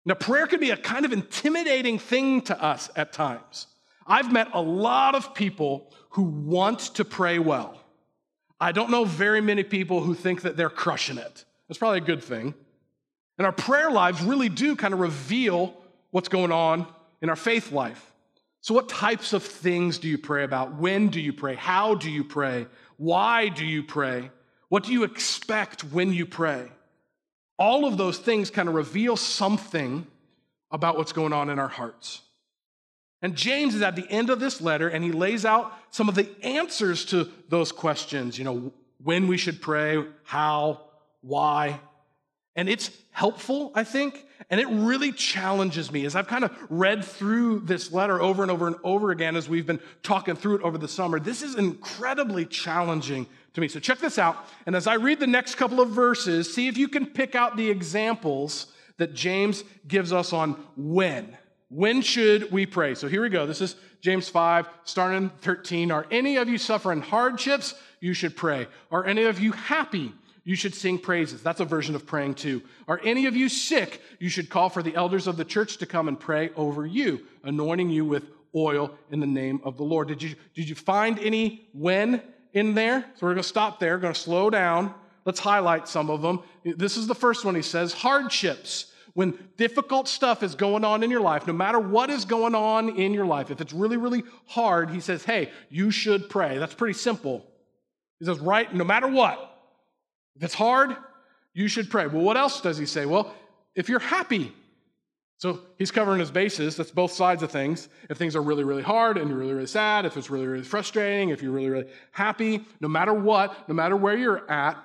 Now, 0.08 0.14
prayer 0.14 0.46
can 0.46 0.58
be 0.58 0.70
a 0.70 0.76
kind 0.78 1.04
of 1.04 1.12
intimidating 1.12 1.98
thing 1.98 2.40
to 2.42 2.58
us 2.64 2.88
at 2.96 3.12
times. 3.12 3.66
I've 4.06 4.32
met 4.32 4.48
a 4.54 4.62
lot 4.62 5.14
of 5.14 5.34
people 5.34 5.92
who 6.12 6.22
want 6.22 6.80
to 6.94 7.04
pray 7.04 7.38
well. 7.38 7.78
I 8.58 8.72
don't 8.72 8.90
know 8.90 9.04
very 9.04 9.42
many 9.42 9.64
people 9.64 10.00
who 10.00 10.14
think 10.14 10.40
that 10.42 10.56
they're 10.56 10.70
crushing 10.70 11.18
it. 11.18 11.44
That's 11.68 11.76
probably 11.76 11.98
a 11.98 12.00
good 12.00 12.24
thing. 12.24 12.54
And 13.36 13.44
our 13.44 13.52
prayer 13.52 13.90
lives 13.90 14.22
really 14.22 14.48
do 14.48 14.76
kind 14.76 14.94
of 14.94 15.00
reveal 15.00 15.76
what's 16.10 16.30
going 16.30 16.52
on 16.52 16.86
in 17.20 17.28
our 17.28 17.36
faith 17.36 17.70
life. 17.70 18.10
So, 18.62 18.72
what 18.72 18.88
types 18.88 19.34
of 19.34 19.42
things 19.42 19.98
do 19.98 20.08
you 20.08 20.16
pray 20.16 20.42
about? 20.42 20.76
When 20.76 21.10
do 21.10 21.20
you 21.20 21.34
pray? 21.34 21.54
How 21.54 21.94
do 21.94 22.10
you 22.10 22.24
pray? 22.24 22.66
Why 22.96 23.50
do 23.50 23.66
you 23.66 23.82
pray? 23.82 24.30
What 24.70 24.84
do 24.84 24.92
you 24.94 25.04
expect 25.04 25.84
when 25.84 26.14
you 26.14 26.24
pray? 26.24 26.70
All 27.58 27.84
of 27.84 27.96
those 27.96 28.18
things 28.18 28.50
kind 28.50 28.68
of 28.68 28.74
reveal 28.74 29.16
something 29.16 30.06
about 30.70 30.96
what's 30.96 31.12
going 31.12 31.32
on 31.32 31.50
in 31.50 31.58
our 31.58 31.68
hearts. 31.68 32.22
And 33.20 33.34
James 33.34 33.74
is 33.74 33.82
at 33.82 33.96
the 33.96 34.08
end 34.08 34.30
of 34.30 34.38
this 34.38 34.60
letter 34.60 34.88
and 34.88 35.02
he 35.02 35.10
lays 35.10 35.44
out 35.44 35.72
some 35.90 36.08
of 36.08 36.14
the 36.14 36.28
answers 36.42 37.04
to 37.06 37.28
those 37.48 37.72
questions, 37.72 38.38
you 38.38 38.44
know, 38.44 38.72
when 39.02 39.26
we 39.26 39.36
should 39.36 39.60
pray, 39.60 40.04
how, 40.24 40.82
why. 41.20 41.80
And 42.54 42.68
it's 42.68 42.90
helpful, 43.10 43.72
I 43.74 43.84
think, 43.84 44.24
and 44.50 44.60
it 44.60 44.68
really 44.68 45.12
challenges 45.12 45.90
me 45.90 46.06
as 46.06 46.14
I've 46.14 46.28
kind 46.28 46.44
of 46.44 46.56
read 46.68 47.04
through 47.04 47.60
this 47.60 47.92
letter 47.92 48.20
over 48.20 48.42
and 48.42 48.50
over 48.50 48.66
and 48.66 48.76
over 48.84 49.10
again 49.10 49.36
as 49.36 49.48
we've 49.48 49.66
been 49.66 49.80
talking 50.02 50.36
through 50.36 50.56
it 50.56 50.62
over 50.62 50.78
the 50.78 50.88
summer. 50.88 51.18
This 51.18 51.42
is 51.42 51.56
incredibly 51.56 52.46
challenging 52.46 53.26
to 53.54 53.60
me. 53.60 53.68
So 53.68 53.80
check 53.80 53.98
this 53.98 54.18
out. 54.18 54.46
And 54.66 54.76
as 54.76 54.86
I 54.86 54.94
read 54.94 55.20
the 55.20 55.26
next 55.26 55.56
couple 55.56 55.80
of 55.80 55.90
verses, 55.90 56.52
see 56.52 56.68
if 56.68 56.76
you 56.76 56.88
can 56.88 57.06
pick 57.06 57.34
out 57.34 57.56
the 57.56 57.70
examples 57.70 58.66
that 58.98 59.14
James 59.14 59.64
gives 59.86 60.12
us 60.12 60.32
on 60.32 60.52
when. 60.76 61.36
When 61.70 62.02
should 62.02 62.50
we 62.50 62.66
pray? 62.66 62.94
So 62.94 63.08
here 63.08 63.22
we 63.22 63.28
go. 63.28 63.46
This 63.46 63.60
is 63.60 63.76
James 64.00 64.28
5, 64.28 64.68
starting 64.84 65.30
13. 65.42 65.90
Are 65.90 66.06
any 66.10 66.36
of 66.36 66.48
you 66.48 66.58
suffering 66.58 67.00
hardships? 67.00 67.74
You 68.00 68.14
should 68.14 68.36
pray. 68.36 68.68
Are 68.90 69.04
any 69.04 69.24
of 69.24 69.40
you 69.40 69.52
happy? 69.52 70.12
You 70.44 70.56
should 70.56 70.74
sing 70.74 70.98
praises. 70.98 71.42
That's 71.42 71.60
a 71.60 71.64
version 71.66 71.94
of 71.94 72.06
praying 72.06 72.34
too. 72.34 72.62
Are 72.86 73.00
any 73.04 73.26
of 73.26 73.36
you 73.36 73.50
sick? 73.50 74.00
You 74.18 74.30
should 74.30 74.48
call 74.48 74.70
for 74.70 74.82
the 74.82 74.94
elders 74.94 75.26
of 75.26 75.36
the 75.36 75.44
church 75.44 75.76
to 75.78 75.86
come 75.86 76.08
and 76.08 76.18
pray 76.18 76.50
over 76.56 76.86
you, 76.86 77.26
anointing 77.44 77.90
you 77.90 78.06
with 78.06 78.24
oil 78.54 78.96
in 79.10 79.20
the 79.20 79.26
name 79.26 79.60
of 79.62 79.76
the 79.76 79.82
Lord. 79.82 80.08
Did 80.08 80.22
you, 80.22 80.34
did 80.54 80.68
you 80.68 80.74
find 80.74 81.18
any 81.18 81.68
when 81.74 82.22
in 82.52 82.74
there? 82.74 83.04
So 83.14 83.26
we're 83.26 83.34
going 83.34 83.42
to 83.42 83.48
stop 83.48 83.80
there, 83.80 83.98
going 83.98 84.14
to 84.14 84.20
slow 84.20 84.50
down. 84.50 84.94
Let's 85.24 85.40
highlight 85.40 85.88
some 85.88 86.10
of 86.10 86.22
them. 86.22 86.42
This 86.64 86.96
is 86.96 87.06
the 87.06 87.14
first 87.14 87.44
one 87.44 87.54
he 87.54 87.62
says 87.62 87.92
hardships 87.92 88.92
when 89.18 89.36
difficult 89.56 90.06
stuff 90.06 90.44
is 90.44 90.54
going 90.54 90.84
on 90.84 91.02
in 91.02 91.10
your 91.10 91.20
life, 91.20 91.44
no 91.44 91.52
matter 91.52 91.80
what 91.80 92.08
is 92.08 92.24
going 92.24 92.54
on 92.54 92.90
in 92.90 93.12
your 93.12 93.26
life, 93.26 93.50
if 93.50 93.60
it's 93.60 93.72
really, 93.72 93.96
really 93.96 94.22
hard, 94.46 94.90
he 94.90 95.00
says, 95.00 95.24
hey, 95.24 95.50
you 95.70 95.90
should 95.90 96.30
pray. 96.30 96.56
That's 96.58 96.74
pretty 96.74 96.94
simple. 96.94 97.44
He 98.20 98.26
says, 98.26 98.38
right, 98.38 98.72
no 98.72 98.84
matter 98.84 99.08
what, 99.08 99.60
if 100.36 100.44
it's 100.44 100.54
hard, 100.54 100.96
you 101.52 101.66
should 101.66 101.90
pray. 101.90 102.06
Well, 102.06 102.22
what 102.22 102.36
else 102.36 102.60
does 102.60 102.78
he 102.78 102.86
say? 102.86 103.06
Well, 103.06 103.34
if 103.74 103.88
you're 103.88 103.98
happy, 103.98 104.52
so 105.38 105.60
he's 105.78 105.92
covering 105.92 106.18
his 106.18 106.32
bases. 106.32 106.76
That's 106.76 106.90
both 106.90 107.12
sides 107.12 107.44
of 107.44 107.52
things. 107.52 107.88
If 108.10 108.18
things 108.18 108.34
are 108.34 108.42
really, 108.42 108.64
really 108.64 108.82
hard 108.82 109.16
and 109.16 109.30
you're 109.30 109.38
really, 109.38 109.54
really 109.54 109.68
sad, 109.68 110.04
if 110.04 110.16
it's 110.16 110.30
really, 110.30 110.48
really 110.48 110.64
frustrating, 110.64 111.28
if 111.30 111.42
you're 111.42 111.52
really, 111.52 111.70
really 111.70 111.88
happy, 112.10 112.66
no 112.80 112.88
matter 112.88 113.14
what, 113.14 113.68
no 113.68 113.74
matter 113.74 113.96
where 113.96 114.16
you're 114.16 114.50
at, 114.50 114.76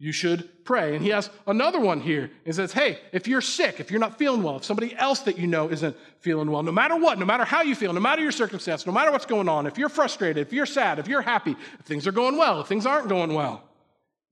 you 0.00 0.10
should 0.10 0.64
pray. 0.64 0.96
And 0.96 1.04
he 1.04 1.10
has 1.10 1.30
another 1.46 1.78
one 1.78 2.00
here. 2.00 2.32
He 2.44 2.50
says, 2.52 2.72
Hey, 2.72 2.98
if 3.12 3.28
you're 3.28 3.42
sick, 3.42 3.78
if 3.78 3.92
you're 3.92 4.00
not 4.00 4.18
feeling 4.18 4.42
well, 4.42 4.56
if 4.56 4.64
somebody 4.64 4.96
else 4.96 5.20
that 5.20 5.38
you 5.38 5.46
know 5.46 5.70
isn't 5.70 5.96
feeling 6.18 6.50
well, 6.50 6.64
no 6.64 6.72
matter 6.72 6.96
what, 6.96 7.18
no 7.20 7.26
matter 7.26 7.44
how 7.44 7.62
you 7.62 7.76
feel, 7.76 7.92
no 7.92 8.00
matter 8.00 8.22
your 8.22 8.32
circumstance, 8.32 8.86
no 8.86 8.92
matter 8.92 9.12
what's 9.12 9.26
going 9.26 9.48
on, 9.48 9.66
if 9.66 9.78
you're 9.78 9.90
frustrated, 9.90 10.44
if 10.44 10.52
you're 10.52 10.66
sad, 10.66 10.98
if 10.98 11.06
you're 11.06 11.22
happy, 11.22 11.54
if 11.78 11.84
things 11.84 12.08
are 12.08 12.12
going 12.12 12.36
well, 12.36 12.60
if 12.60 12.66
things 12.66 12.86
aren't 12.86 13.08
going 13.08 13.34
well, 13.34 13.62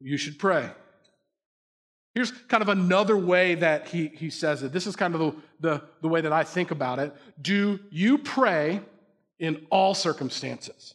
you 0.01 0.17
should 0.17 0.39
pray. 0.39 0.69
Here's 2.19 2.33
kind 2.33 2.65
of 2.65 2.69
another 2.69 3.17
way 3.17 3.55
that 3.55 3.87
he, 3.87 4.09
he 4.09 4.29
says 4.29 4.65
it. 4.65 4.73
This 4.73 4.89
is 4.89 4.97
kind 4.97 5.15
of 5.15 5.21
the, 5.21 5.35
the, 5.61 5.83
the 6.03 6.09
way 6.09 6.21
that 6.21 6.33
I 6.33 6.43
think 6.43 6.73
about 6.73 6.99
it. 6.99 7.15
Do 7.41 7.79
you 7.93 8.19
pray 8.19 8.81
in 9.39 9.65
all 9.71 9.95
circumstances, 9.95 10.95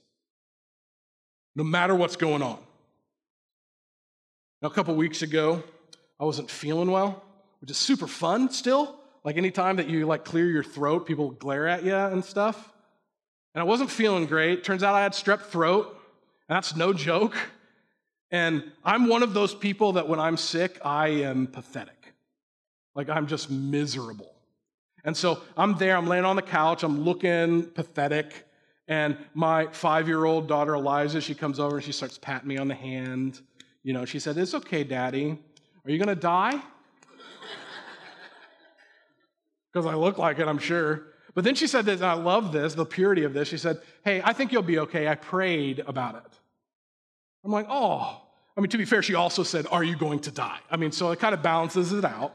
no 1.56 1.64
matter 1.64 1.96
what's 1.96 2.18
going 2.18 2.42
on? 2.42 2.60
Now, 4.62 4.68
a 4.68 4.72
couple 4.72 4.94
weeks 4.96 5.22
ago, 5.22 5.64
I 6.20 6.25
wasn't 6.25 6.52
feeling 6.52 6.92
well, 6.92 7.24
which 7.62 7.72
is 7.72 7.78
super 7.78 8.06
fun 8.06 8.52
still. 8.52 9.00
Like 9.24 9.38
anytime 9.38 9.78
that 9.78 9.88
you 9.88 10.06
like 10.06 10.25
clear 10.25 10.48
your 10.48 10.62
throat, 10.62 11.06
people 11.06 11.31
glare 11.31 11.70
at 11.70 11.86
you 11.86 11.96
and 11.96 12.25
stuff. 12.25 12.70
And 13.56 13.62
I 13.62 13.64
wasn't 13.64 13.90
feeling 13.90 14.25
great. 14.25 14.66
Turns 14.66 14.84
out 14.84 14.94
I 14.94 15.04
had 15.04 15.14
strep 15.14 15.44
throat, 15.44 15.88
and 16.50 16.58
that's 16.58 16.75
no 16.75 16.92
joke. 16.92 17.38
And 18.34 18.64
I'm 18.84 19.08
one 19.08 19.22
of 19.22 19.36
those 19.36 19.54
people 19.54 19.94
that 19.94 20.10
when 20.10 20.20
I'm 20.20 20.38
sick, 20.38 20.80
I 20.84 21.10
am 21.10 21.46
pathetic. 21.46 22.16
Like 22.96 23.08
I'm 23.08 23.28
just 23.28 23.52
miserable. 23.52 24.34
And 25.06 25.16
so 25.16 25.42
I'm 25.56 25.78
there, 25.78 25.96
I'm 25.96 26.08
laying 26.08 26.26
on 26.26 26.36
the 26.36 26.42
couch, 26.42 26.82
I'm 26.82 27.02
looking 27.02 27.68
pathetic. 27.68 28.48
And 28.88 29.18
my 29.36 29.68
five 29.68 30.08
year 30.08 30.26
old 30.26 30.48
daughter, 30.48 30.74
Eliza, 30.74 31.22
she 31.22 31.36
comes 31.36 31.60
over 31.60 31.76
and 31.76 31.86
she 31.86 31.92
starts 31.92 32.18
patting 32.18 32.48
me 32.48 32.58
on 32.58 32.68
the 32.68 32.74
hand. 32.74 33.40
You 33.84 33.94
know, 33.94 34.04
she 34.04 34.18
said, 34.18 34.36
It's 34.40 34.56
okay, 34.56 34.84
Daddy. 34.84 35.38
Are 35.86 35.92
you 35.92 36.04
to 36.04 36.16
die? 36.16 36.60
Because 39.72 39.86
I 39.88 39.96
look 39.96 40.20
like 40.20 40.38
it, 40.38 40.48
I'm 40.48 40.60
sure. 40.60 41.04
But 41.34 41.44
then 41.44 41.56
she 41.56 41.66
said 41.66 41.86
this, 41.86 42.02
and 42.02 42.06
I 42.10 42.13
love 42.13 42.52
this, 42.52 42.75
the 42.75 42.86
purity 42.86 43.24
of 43.24 43.34
this. 43.34 43.48
She 43.48 43.58
said, 43.58 43.82
Hey, 44.04 44.22
I 44.24 44.34
think 44.34 44.52
you'll 44.52 44.62
be 44.63 44.80
okay. 44.80 45.08
I 45.08 45.16
prayed 45.16 45.84
about 45.86 46.16
it. 46.16 46.40
I'm 47.46 47.52
like, 47.52 47.68
Oh. 47.70 48.23
I 48.55 48.62
mean, 48.62 48.69
to 48.69 48.77
be 48.77 48.86
fair, 48.86 49.01
she 49.01 49.15
also 49.15 49.43
said, 49.43 49.65
Are 49.72 49.83
you 49.83 49.95
going 49.95 50.19
to 50.22 50.31
die? 50.31 50.60
I 50.69 50.77
mean, 50.77 50.91
so 50.91 51.12
it 51.12 51.19
kind 51.19 51.33
of 51.33 51.41
balances 51.41 51.91
it 51.91 52.05
out. 52.05 52.33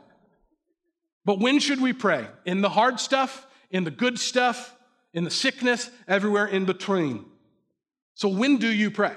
But 1.25 1.41
when 1.41 1.59
should 1.61 1.81
we 1.81 1.93
pray? 1.93 2.27
In 2.45 2.61
the 2.61 2.71
hard 2.71 2.99
stuff, 2.99 3.47
in 3.71 3.85
the 3.85 3.91
good 3.91 4.19
stuff, 4.19 4.75
in 5.13 5.25
the 5.25 5.31
sickness, 5.31 5.91
everywhere 6.07 6.47
in 6.47 6.65
between. 6.65 7.27
So 8.15 8.29
when 8.29 8.57
do 8.57 8.69
you 8.69 8.91
pray? 8.91 9.15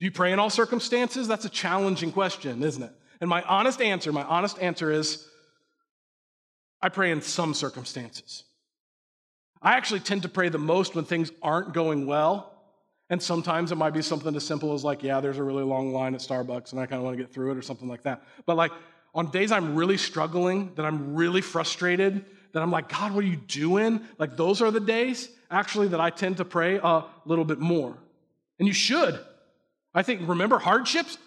Do 0.00 0.06
you 0.06 0.10
pray 0.10 0.32
in 0.32 0.38
all 0.38 0.50
circumstances? 0.50 1.28
That's 1.28 1.44
a 1.44 1.50
challenging 1.50 2.10
question, 2.12 2.62
isn't 2.62 2.82
it? 2.82 2.92
And 3.20 3.28
my 3.28 3.42
honest 3.42 3.82
answer, 3.82 4.12
my 4.12 4.24
honest 4.24 4.58
answer 4.60 4.90
is 4.90 5.28
I 6.80 6.88
pray 6.88 7.10
in 7.10 7.20
some 7.20 7.52
circumstances. 7.52 8.44
I 9.60 9.74
actually 9.74 10.00
tend 10.00 10.22
to 10.22 10.28
pray 10.30 10.48
the 10.48 10.58
most 10.58 10.94
when 10.94 11.04
things 11.04 11.30
aren't 11.42 11.74
going 11.74 12.06
well. 12.06 12.59
And 13.10 13.20
sometimes 13.20 13.72
it 13.72 13.74
might 13.74 13.92
be 13.92 14.02
something 14.02 14.34
as 14.36 14.46
simple 14.46 14.72
as, 14.72 14.84
like, 14.84 15.02
yeah, 15.02 15.20
there's 15.20 15.38
a 15.38 15.42
really 15.42 15.64
long 15.64 15.92
line 15.92 16.14
at 16.14 16.20
Starbucks 16.20 16.72
and 16.72 16.80
I 16.80 16.86
kind 16.86 16.98
of 16.98 17.04
want 17.04 17.18
to 17.18 17.22
get 17.22 17.32
through 17.32 17.50
it 17.50 17.56
or 17.56 17.62
something 17.62 17.88
like 17.88 18.02
that. 18.04 18.22
But, 18.46 18.56
like, 18.56 18.70
on 19.14 19.30
days 19.30 19.50
I'm 19.50 19.74
really 19.74 19.96
struggling, 19.96 20.72
that 20.76 20.86
I'm 20.86 21.16
really 21.16 21.40
frustrated, 21.40 22.24
that 22.52 22.62
I'm 22.62 22.70
like, 22.70 22.88
God, 22.88 23.12
what 23.12 23.24
are 23.24 23.26
you 23.26 23.36
doing? 23.36 24.00
Like, 24.18 24.36
those 24.36 24.62
are 24.62 24.70
the 24.70 24.80
days 24.80 25.28
actually 25.50 25.88
that 25.88 26.00
I 26.00 26.10
tend 26.10 26.36
to 26.36 26.44
pray 26.44 26.78
a 26.82 27.04
little 27.24 27.44
bit 27.44 27.58
more. 27.58 27.98
And 28.58 28.68
you 28.68 28.74
should. 28.74 29.18
I 29.92 30.02
think, 30.02 30.28
remember 30.28 30.58
hardships? 30.58 31.18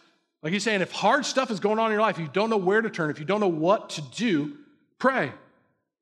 Like 0.42 0.54
he's 0.54 0.64
saying, 0.64 0.82
if 0.82 0.92
hard 0.92 1.26
stuff 1.26 1.52
is 1.52 1.60
going 1.60 1.80
on 1.80 1.88
in 1.88 1.94
your 1.94 2.02
life, 2.02 2.18
if 2.18 2.22
you 2.22 2.30
don't 2.32 2.50
know 2.50 2.58
where 2.58 2.82
to 2.82 2.90
turn, 2.90 3.10
if 3.10 3.20
you 3.20 3.26
don't 3.26 3.40
know 3.40 3.48
what 3.48 3.92
to 3.92 4.02
do, 4.02 4.58
pray. 5.00 5.32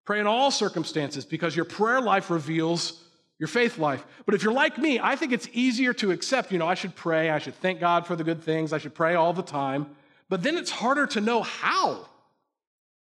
Pray 0.05 0.19
in 0.19 0.27
all 0.27 0.51
circumstances 0.51 1.25
because 1.25 1.55
your 1.55 1.65
prayer 1.65 2.01
life 2.01 2.29
reveals 2.29 3.03
your 3.41 3.47
faith 3.47 3.79
life. 3.79 4.05
But 4.27 4.35
if 4.35 4.43
you're 4.43 4.53
like 4.53 4.77
me, 4.77 4.99
I 4.99 5.15
think 5.15 5.31
it's 5.31 5.49
easier 5.51 5.93
to 5.93 6.11
accept, 6.11 6.51
you 6.51 6.59
know, 6.59 6.67
I 6.67 6.75
should 6.75 6.95
pray, 6.95 7.31
I 7.31 7.39
should 7.39 7.55
thank 7.55 7.79
God 7.79 8.05
for 8.05 8.15
the 8.15 8.23
good 8.23 8.43
things, 8.43 8.71
I 8.71 8.77
should 8.77 8.93
pray 8.93 9.15
all 9.15 9.33
the 9.33 9.41
time. 9.41 9.87
But 10.29 10.43
then 10.43 10.57
it's 10.57 10.69
harder 10.69 11.07
to 11.07 11.21
know 11.21 11.41
how. 11.41 12.07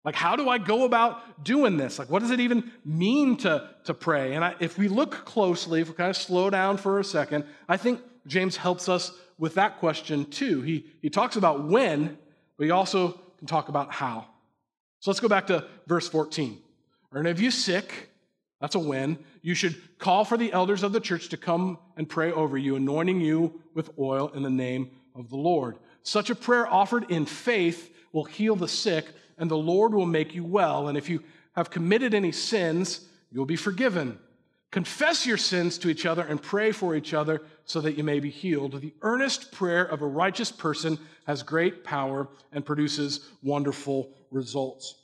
Like, 0.06 0.16
how 0.16 0.38
do 0.38 0.48
I 0.48 0.58
go 0.58 0.86
about 0.86 1.44
doing 1.44 1.76
this? 1.76 2.00
Like, 2.00 2.10
what 2.10 2.22
does 2.22 2.32
it 2.32 2.40
even 2.40 2.72
mean 2.86 3.36
to, 3.40 3.70
to 3.84 3.94
pray? 3.94 4.34
And 4.34 4.46
I, 4.46 4.56
if 4.62 4.78
we 4.78 4.88
look 4.88 5.26
closely, 5.26 5.82
if 5.82 5.90
we 5.90 5.94
kind 5.94 6.10
of 6.10 6.16
slow 6.16 6.50
down 6.50 6.78
for 6.78 7.02
a 7.02 7.04
second, 7.04 7.44
I 7.68 7.76
think 7.76 8.00
James 8.26 8.56
helps 8.56 8.88
us 8.88 9.12
with 9.38 9.56
that 9.56 9.78
question 9.80 10.24
too. 10.24 10.62
He, 10.62 10.86
he 11.02 11.10
talks 11.10 11.36
about 11.36 11.68
when, 11.68 12.18
but 12.56 12.64
he 12.64 12.72
also 12.72 13.20
can 13.40 13.48
talk 13.48 13.68
about 13.68 13.92
how. 13.92 14.26
So 15.02 15.12
let's 15.12 15.20
go 15.20 15.28
back 15.28 15.48
to 15.48 15.68
verse 15.86 16.08
14. 16.08 16.58
Are 17.12 17.20
any 17.20 17.30
of 17.30 17.42
you 17.42 17.52
sick? 17.52 18.10
That's 18.60 18.76
a 18.76 18.80
when. 18.80 19.18
You 19.42 19.56
should 19.56 19.98
call 20.00 20.26
for 20.26 20.38
the 20.38 20.52
elders 20.52 20.84
of 20.84 20.92
the 20.92 21.00
church 21.00 21.30
to 21.30 21.38
come 21.38 21.78
and 21.96 22.10
pray 22.10 22.32
over 22.32 22.58
you, 22.58 22.76
anointing 22.76 23.22
you 23.22 23.62
with 23.74 23.92
oil 23.98 24.30
in 24.34 24.44
the 24.44 24.50
name 24.50 24.92
of 25.16 25.30
the 25.30 25.38
Lord. 25.38 25.78
Such 26.04 26.30
a 26.30 26.36
prayer 26.36 26.68
offered 26.68 27.10
in 27.12 27.26
faith 27.26 27.94
will 28.12 28.26
heal 28.26 28.56
the 28.56 28.68
sick 28.68 29.06
and 29.38 29.50
the 29.50 29.58
Lord 29.58 29.94
will 29.94 30.06
make 30.06 30.36
you 30.36 30.44
well. 30.44 30.88
And 30.88 30.98
if 30.98 31.10
you 31.10 31.24
have 31.56 31.70
committed 31.70 32.14
any 32.14 32.32
sins, 32.32 33.08
you'll 33.32 33.46
be 33.46 33.56
forgiven. 33.56 34.20
Confess 34.72 35.26
your 35.26 35.38
sins 35.38 35.78
to 35.80 35.90
each 35.90 36.06
other 36.06 36.24
and 36.24 36.42
pray 36.42 36.72
for 36.72 36.96
each 36.96 37.14
other 37.14 37.42
so 37.66 37.82
that 37.82 37.98
you 37.98 38.04
may 38.04 38.20
be 38.20 38.30
healed. 38.30 38.80
The 38.80 38.94
earnest 39.02 39.52
prayer 39.52 39.84
of 39.84 40.02
a 40.02 40.08
righteous 40.08 40.52
person 40.52 41.00
has 41.26 41.42
great 41.42 41.84
power 41.84 42.28
and 42.52 42.66
produces 42.66 43.22
wonderful 43.42 44.14
results. 44.32 44.99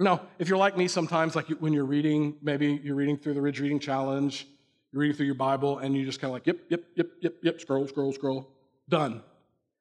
Now, 0.00 0.22
if 0.38 0.48
you're 0.48 0.56
like 0.56 0.78
me 0.78 0.88
sometimes, 0.88 1.36
like 1.36 1.48
when 1.60 1.74
you're 1.74 1.84
reading, 1.84 2.36
maybe 2.40 2.80
you're 2.82 2.94
reading 2.94 3.18
through 3.18 3.34
the 3.34 3.42
Ridge 3.42 3.60
Reading 3.60 3.78
Challenge, 3.78 4.46
you're 4.92 5.00
reading 5.02 5.14
through 5.14 5.26
your 5.26 5.34
Bible, 5.34 5.78
and 5.78 5.94
you 5.94 6.06
just 6.06 6.20
kind 6.20 6.30
of 6.30 6.32
like, 6.32 6.46
yep, 6.46 6.56
yep, 6.70 6.84
yep, 6.94 7.06
yep, 7.20 7.34
yep, 7.42 7.60
scroll, 7.60 7.86
scroll, 7.86 8.10
scroll, 8.10 8.50
done. 8.88 9.22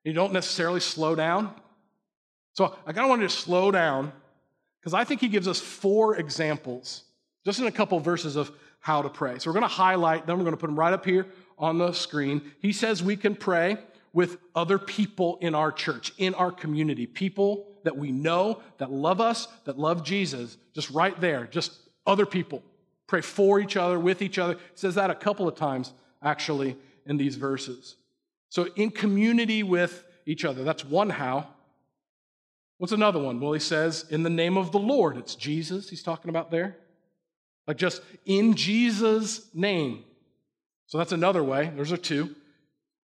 You 0.04 0.12
don't 0.12 0.34
necessarily 0.34 0.82
slow 0.82 1.16
down. 1.16 1.54
So 2.52 2.76
I 2.86 2.92
kind 2.92 3.06
of 3.06 3.10
wanted 3.10 3.30
to 3.30 3.36
slow 3.36 3.72
down 3.72 4.12
because 4.82 4.94
I 4.94 5.06
think 5.06 5.22
he 5.22 5.30
gives 5.30 5.48
us 5.48 5.62
four 5.62 6.18
examples, 6.18 7.04
just 7.46 7.60
in 7.60 7.68
a 7.68 7.72
couple 7.72 7.98
of 7.98 8.04
verses 8.04 8.36
of 8.36 8.52
how 8.82 9.02
to 9.02 9.10
pray. 9.10 9.40
So 9.40 9.50
we're 9.50 9.54
going 9.54 9.62
to 9.62 9.70
highlight 9.70 10.28
them. 10.28 10.38
We're 10.38 10.44
going 10.44 10.56
to 10.56 10.60
put 10.60 10.68
them 10.68 10.78
right 10.78 10.92
up 10.92 11.06
here 11.06 11.28
on 11.58 11.78
the 11.78 11.94
screen. 11.94 12.42
He 12.60 12.74
says 12.74 13.02
we 13.02 13.16
can 13.16 13.36
pray 13.36 13.78
with 14.12 14.38
other 14.54 14.80
people 14.80 15.38
in 15.40 15.56
our 15.56 15.72
church, 15.72 16.12
in 16.18 16.34
our 16.34 16.52
community, 16.52 17.06
people 17.08 17.69
that 17.84 17.98
we 17.98 18.12
know, 18.12 18.62
that 18.78 18.92
love 18.92 19.22
us, 19.22 19.48
that 19.66 19.78
love 19.78 20.04
Jesus, 20.04 20.58
just 20.74 20.90
right 20.90 21.20
there, 21.20 21.48
just 21.48 21.74
other 22.06 22.26
people. 22.26 22.64
Pray 23.08 23.22
for 23.22 23.60
each 23.60 23.78
other, 23.78 24.00
with 24.00 24.22
each 24.22 24.38
other. 24.38 24.54
He 24.54 24.60
says 24.76 24.96
that 24.96 25.10
a 25.10 25.16
couple 25.16 25.48
of 25.48 25.56
times, 25.56 25.94
actually, 26.24 26.78
in 27.06 27.18
these 27.18 27.36
verses. 27.36 27.96
So, 28.50 28.68
in 28.76 28.92
community 28.92 29.64
with 29.64 30.04
each 30.26 30.46
other, 30.46 30.64
that's 30.64 30.86
one 30.86 31.10
how. 31.10 31.48
What's 32.78 32.94
another 32.94 33.20
one? 33.20 33.40
Well, 33.40 33.54
he 33.54 33.60
says, 33.60 34.06
in 34.10 34.24
the 34.24 34.30
name 34.30 34.58
of 34.58 34.72
the 34.72 34.80
Lord. 34.80 35.18
It's 35.18 35.36
Jesus 35.36 35.90
he's 35.90 36.02
talking 36.02 36.30
about 36.30 36.50
there. 36.50 36.78
Like 37.68 37.78
just 37.78 38.02
in 38.26 38.56
Jesus' 38.56 39.54
name. 39.54 40.04
So 40.88 40.98
that's 40.98 41.12
another 41.12 41.44
way. 41.44 41.72
Those 41.76 41.92
are 41.92 41.98
two. 41.98 42.36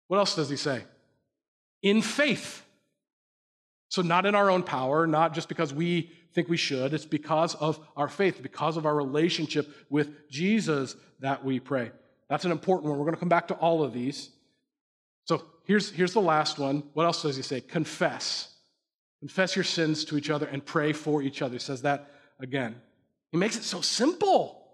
What 0.08 0.16
else 0.16 0.34
does 0.34 0.48
he 0.48 0.56
say? 0.56 0.84
In 1.82 2.00
faith. 2.00 2.63
So, 3.94 4.02
not 4.02 4.26
in 4.26 4.34
our 4.34 4.50
own 4.50 4.64
power, 4.64 5.06
not 5.06 5.34
just 5.34 5.48
because 5.48 5.72
we 5.72 6.10
think 6.32 6.48
we 6.48 6.56
should, 6.56 6.92
it's 6.92 7.04
because 7.04 7.54
of 7.54 7.78
our 7.96 8.08
faith, 8.08 8.42
because 8.42 8.76
of 8.76 8.86
our 8.86 8.94
relationship 8.96 9.72
with 9.88 10.28
Jesus 10.28 10.96
that 11.20 11.44
we 11.44 11.60
pray. 11.60 11.92
That's 12.28 12.44
an 12.44 12.50
important 12.50 12.90
one. 12.90 12.98
We're 12.98 13.04
going 13.04 13.14
to 13.14 13.20
come 13.20 13.28
back 13.28 13.46
to 13.48 13.54
all 13.54 13.84
of 13.84 13.92
these. 13.92 14.30
So, 15.26 15.44
here's, 15.62 15.92
here's 15.92 16.12
the 16.12 16.20
last 16.20 16.58
one. 16.58 16.82
What 16.94 17.04
else 17.04 17.22
does 17.22 17.36
he 17.36 17.42
say? 17.42 17.60
Confess. 17.60 18.52
Confess 19.20 19.54
your 19.54 19.64
sins 19.64 20.04
to 20.06 20.18
each 20.18 20.28
other 20.28 20.46
and 20.46 20.66
pray 20.66 20.92
for 20.92 21.22
each 21.22 21.40
other. 21.40 21.52
He 21.52 21.60
says 21.60 21.82
that 21.82 22.10
again. 22.40 22.74
He 23.30 23.38
makes 23.38 23.56
it 23.56 23.62
so 23.62 23.80
simple. 23.80 24.72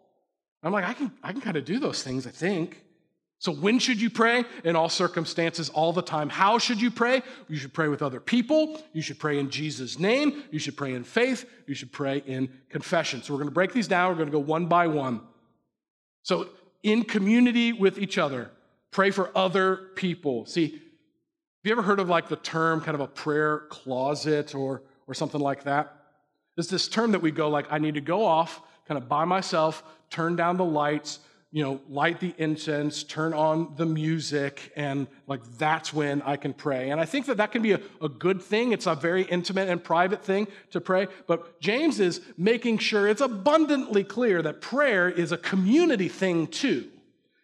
I'm 0.63 0.73
like, 0.73 0.87
I 0.87 0.95
can, 0.95 1.13
I 1.23 1.33
can 1.33 1.43
kind 1.43 1.59
of 1.59 1.67
do 1.67 1.79
those 1.79 2.03
things, 2.03 2.27
I 2.27 2.31
think. 2.31 2.83
So, 3.41 3.53
when 3.53 3.79
should 3.79 4.03
you 4.03 4.11
pray? 4.11 4.45
In 4.65 4.77
all 4.77 4.91
circumstances, 4.91 5.71
all 5.71 5.95
the 5.95 6.03
time. 6.03 6.29
How 6.29 6.59
should 6.59 6.79
you 6.79 6.91
pray? 6.91 7.23
You 7.49 7.57
should 7.57 7.73
pray 7.73 7.89
with 7.89 8.03
other 8.03 8.21
people. 8.21 8.79
You 8.93 9.01
should 9.01 9.19
pray 9.19 9.39
in 9.39 9.49
Jesus' 9.49 9.99
name. 9.99 10.45
You 10.51 10.59
should 10.59 10.77
pray 10.77 10.93
in 10.93 11.05
faith. 11.05 11.47
You 11.67 11.75
should 11.75 11.91
pray 11.91 12.23
in 12.27 12.51
confession. 12.69 13.23
So, 13.23 13.33
we're 13.33 13.39
going 13.39 13.49
to 13.49 13.55
break 13.55 13.73
these 13.73 13.89
down. 13.89 14.11
We're 14.11 14.17
going 14.17 14.29
to 14.29 14.33
go 14.33 14.41
one 14.41 14.67
by 14.67 14.89
one. 14.89 15.23
So, 16.23 16.51
in 16.83 17.03
community 17.03 17.73
with 17.73 17.99
each 17.99 18.19
other, 18.19 18.51
pray 18.91 19.11
for 19.11 19.31
other 19.35 19.89
people. 19.95 20.45
See, 20.45 20.73
have 20.73 20.81
you 21.65 21.73
ever 21.73 21.83
heard 21.83 21.99
of 21.99 22.11
like 22.11 22.29
the 22.29 22.37
term 22.37 22.83
kind 22.83 22.95
of 22.95 23.01
a 23.01 23.07
prayer 23.07 23.61
closet 23.71 24.55
or, 24.55 24.83
or 25.07 25.15
something 25.15 25.41
like 25.41 25.65
that? 25.65 25.97
This 26.57 26.89
term 26.89 27.13
that 27.13 27.23
we 27.23 27.31
go 27.31 27.49
like, 27.49 27.73
I 27.73 27.79
need 27.79 27.95
to 27.95 28.03
go 28.03 28.23
off 28.23 28.61
kind 28.87 28.99
of 28.99 29.09
by 29.09 29.25
myself, 29.25 29.83
turn 30.11 30.37
down 30.37 30.59
the 30.59 30.65
lights, 30.65 31.21
you 31.53 31.65
know, 31.65 31.81
light 31.89 32.21
the 32.21 32.33
incense, 32.39 33.03
turn 33.03 33.35
on 33.35 33.75
the 33.77 33.87
music, 33.87 34.73
and 34.77 35.09
like 35.27 35.41
that's 35.59 35.93
when 35.93 36.23
I 36.23 36.37
can 36.37 36.53
pray. 36.53 36.91
And 36.91 37.01
I 37.01 37.05
think 37.05 37.27
that 37.27 37.39
that 37.39 37.51
can 37.51 37.61
be 37.61 37.73
a, 37.73 37.81
a 38.01 38.09
good 38.09 38.41
thing. 38.41 38.73
It's 38.73 38.87
a 38.87 38.95
very 38.95 39.23
intimate 39.23 39.69
and 39.69 39.83
private 39.83 40.25
thing 40.25 40.47
to 40.71 40.81
pray. 40.81 41.09
But 41.27 41.61
James 41.61 41.99
is 41.99 42.21
making 42.37 42.79
sure 42.79 43.09
it's 43.09 43.21
abundantly 43.21 44.05
clear 44.05 44.43
that 44.43 44.61
prayer 44.61 45.09
is 45.09 45.33
a 45.33 45.39
community 45.39 46.09
thing 46.09 46.47
too. 46.47 46.89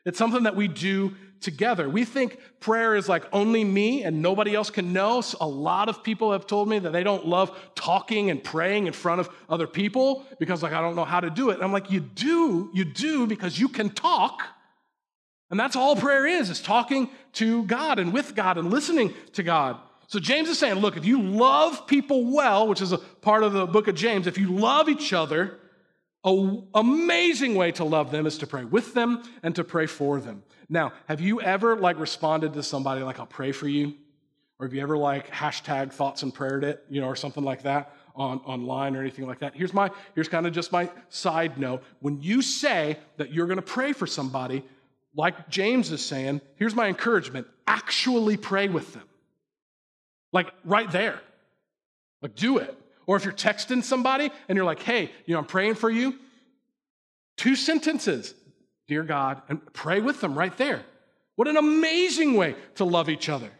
It's 0.04 0.18
something 0.18 0.44
that 0.44 0.54
we 0.54 0.68
do 0.68 1.16
together. 1.40 1.88
We 1.88 2.04
think 2.04 2.38
prayer 2.60 2.94
is 2.94 3.08
like 3.08 3.24
only 3.32 3.64
me 3.64 4.02
and 4.02 4.22
nobody 4.22 4.54
else 4.54 4.70
can 4.70 4.92
know. 4.92 5.20
So 5.20 5.38
a 5.40 5.46
lot 5.46 5.88
of 5.88 6.02
people 6.02 6.32
have 6.32 6.46
told 6.46 6.68
me 6.68 6.78
that 6.78 6.90
they 6.90 7.02
don't 7.02 7.26
love 7.26 7.56
talking 7.74 8.30
and 8.30 8.42
praying 8.42 8.86
in 8.86 8.92
front 8.92 9.20
of 9.20 9.28
other 9.48 9.66
people 9.66 10.24
because 10.38 10.62
like 10.62 10.72
I 10.72 10.80
don't 10.80 10.96
know 10.96 11.04
how 11.04 11.20
to 11.20 11.30
do 11.30 11.50
it. 11.50 11.54
And 11.54 11.64
I'm 11.64 11.72
like, 11.72 11.90
you 11.90 12.00
do, 12.00 12.70
you 12.74 12.84
do 12.84 13.26
because 13.26 13.58
you 13.58 13.68
can 13.68 13.90
talk. 13.90 14.42
And 15.50 15.60
that's 15.60 15.76
all 15.76 15.94
prayer 15.94 16.26
is, 16.26 16.50
is 16.50 16.60
talking 16.60 17.08
to 17.34 17.64
God 17.64 17.98
and 17.98 18.12
with 18.12 18.34
God 18.34 18.58
and 18.58 18.70
listening 18.70 19.14
to 19.34 19.42
God. 19.42 19.78
So 20.08 20.18
James 20.18 20.48
is 20.48 20.58
saying, 20.58 20.76
look, 20.76 20.96
if 20.96 21.04
you 21.04 21.20
love 21.20 21.86
people 21.86 22.32
well, 22.32 22.68
which 22.68 22.80
is 22.80 22.92
a 22.92 22.98
part 22.98 23.42
of 23.42 23.52
the 23.52 23.66
book 23.66 23.88
of 23.88 23.94
James, 23.94 24.26
if 24.26 24.38
you 24.38 24.50
love 24.52 24.88
each 24.88 25.12
other, 25.12 25.58
an 26.26 26.66
amazing 26.74 27.54
way 27.54 27.72
to 27.72 27.84
love 27.84 28.10
them 28.10 28.26
is 28.26 28.36
to 28.38 28.46
pray 28.46 28.64
with 28.64 28.92
them 28.94 29.22
and 29.42 29.54
to 29.54 29.64
pray 29.64 29.86
for 29.86 30.20
them. 30.20 30.42
Now, 30.68 30.92
have 31.08 31.20
you 31.20 31.40
ever 31.40 31.76
like 31.76 31.98
responded 31.98 32.52
to 32.54 32.62
somebody 32.62 33.02
like, 33.02 33.20
I'll 33.20 33.26
pray 33.26 33.52
for 33.52 33.68
you? 33.68 33.94
Or 34.58 34.66
have 34.66 34.74
you 34.74 34.82
ever 34.82 34.96
like 34.96 35.30
hashtag 35.30 35.92
thoughts 35.92 36.22
and 36.22 36.34
prayed 36.34 36.64
it, 36.64 36.84
you 36.88 37.00
know, 37.00 37.06
or 37.06 37.16
something 37.16 37.44
like 37.44 37.62
that 37.62 37.94
on, 38.14 38.38
online 38.40 38.96
or 38.96 39.00
anything 39.00 39.26
like 39.26 39.38
that? 39.40 39.54
Here's 39.54 39.72
my, 39.72 39.90
here's 40.14 40.28
kind 40.28 40.46
of 40.46 40.52
just 40.52 40.72
my 40.72 40.90
side 41.08 41.58
note. 41.58 41.82
When 42.00 42.20
you 42.20 42.42
say 42.42 42.98
that 43.18 43.32
you're 43.32 43.46
going 43.46 43.58
to 43.58 43.62
pray 43.62 43.92
for 43.92 44.06
somebody, 44.06 44.64
like 45.14 45.48
James 45.48 45.92
is 45.92 46.04
saying, 46.04 46.40
here's 46.56 46.74
my 46.74 46.88
encouragement 46.88 47.46
actually 47.66 48.36
pray 48.36 48.68
with 48.68 48.92
them. 48.94 49.04
Like 50.32 50.52
right 50.64 50.90
there. 50.90 51.20
Like 52.22 52.34
do 52.34 52.58
it. 52.58 52.76
Or 53.06 53.16
if 53.16 53.24
you're 53.24 53.32
texting 53.32 53.82
somebody 53.82 54.30
and 54.48 54.56
you're 54.56 54.64
like, 54.64 54.82
hey, 54.82 55.10
you 55.26 55.34
know, 55.34 55.38
I'm 55.38 55.46
praying 55.46 55.76
for 55.76 55.88
you, 55.90 56.18
two 57.36 57.56
sentences 57.56 58.34
dear 58.86 59.02
God, 59.02 59.42
and 59.48 59.60
pray 59.72 60.00
with 60.00 60.20
them 60.20 60.38
right 60.38 60.56
there. 60.56 60.82
What 61.34 61.48
an 61.48 61.56
amazing 61.56 62.34
way 62.34 62.56
to 62.76 62.84
love 62.84 63.08
each 63.08 63.28
other, 63.28 63.50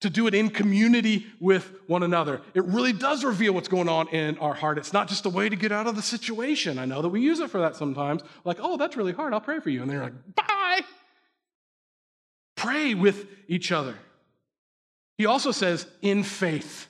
to 0.00 0.10
do 0.10 0.26
it 0.26 0.34
in 0.34 0.50
community 0.50 1.26
with 1.40 1.70
one 1.86 2.02
another. 2.02 2.40
It 2.54 2.64
really 2.64 2.92
does 2.92 3.24
reveal 3.24 3.52
what's 3.52 3.68
going 3.68 3.88
on 3.88 4.08
in 4.08 4.38
our 4.38 4.54
heart. 4.54 4.78
It's 4.78 4.92
not 4.92 5.08
just 5.08 5.26
a 5.26 5.30
way 5.30 5.48
to 5.48 5.56
get 5.56 5.72
out 5.72 5.86
of 5.86 5.96
the 5.96 6.02
situation. 6.02 6.78
I 6.78 6.84
know 6.84 7.02
that 7.02 7.08
we 7.08 7.20
use 7.20 7.40
it 7.40 7.50
for 7.50 7.60
that 7.60 7.76
sometimes. 7.76 8.22
Like, 8.44 8.58
oh, 8.60 8.76
that's 8.76 8.96
really 8.96 9.12
hard. 9.12 9.34
I'll 9.34 9.40
pray 9.40 9.60
for 9.60 9.70
you. 9.70 9.82
And 9.82 9.90
they're 9.90 10.02
like, 10.02 10.34
bye. 10.34 10.80
Pray 12.54 12.94
with 12.94 13.26
each 13.48 13.72
other. 13.72 13.96
He 15.18 15.26
also 15.26 15.50
says, 15.50 15.86
in 16.02 16.22
faith. 16.22 16.86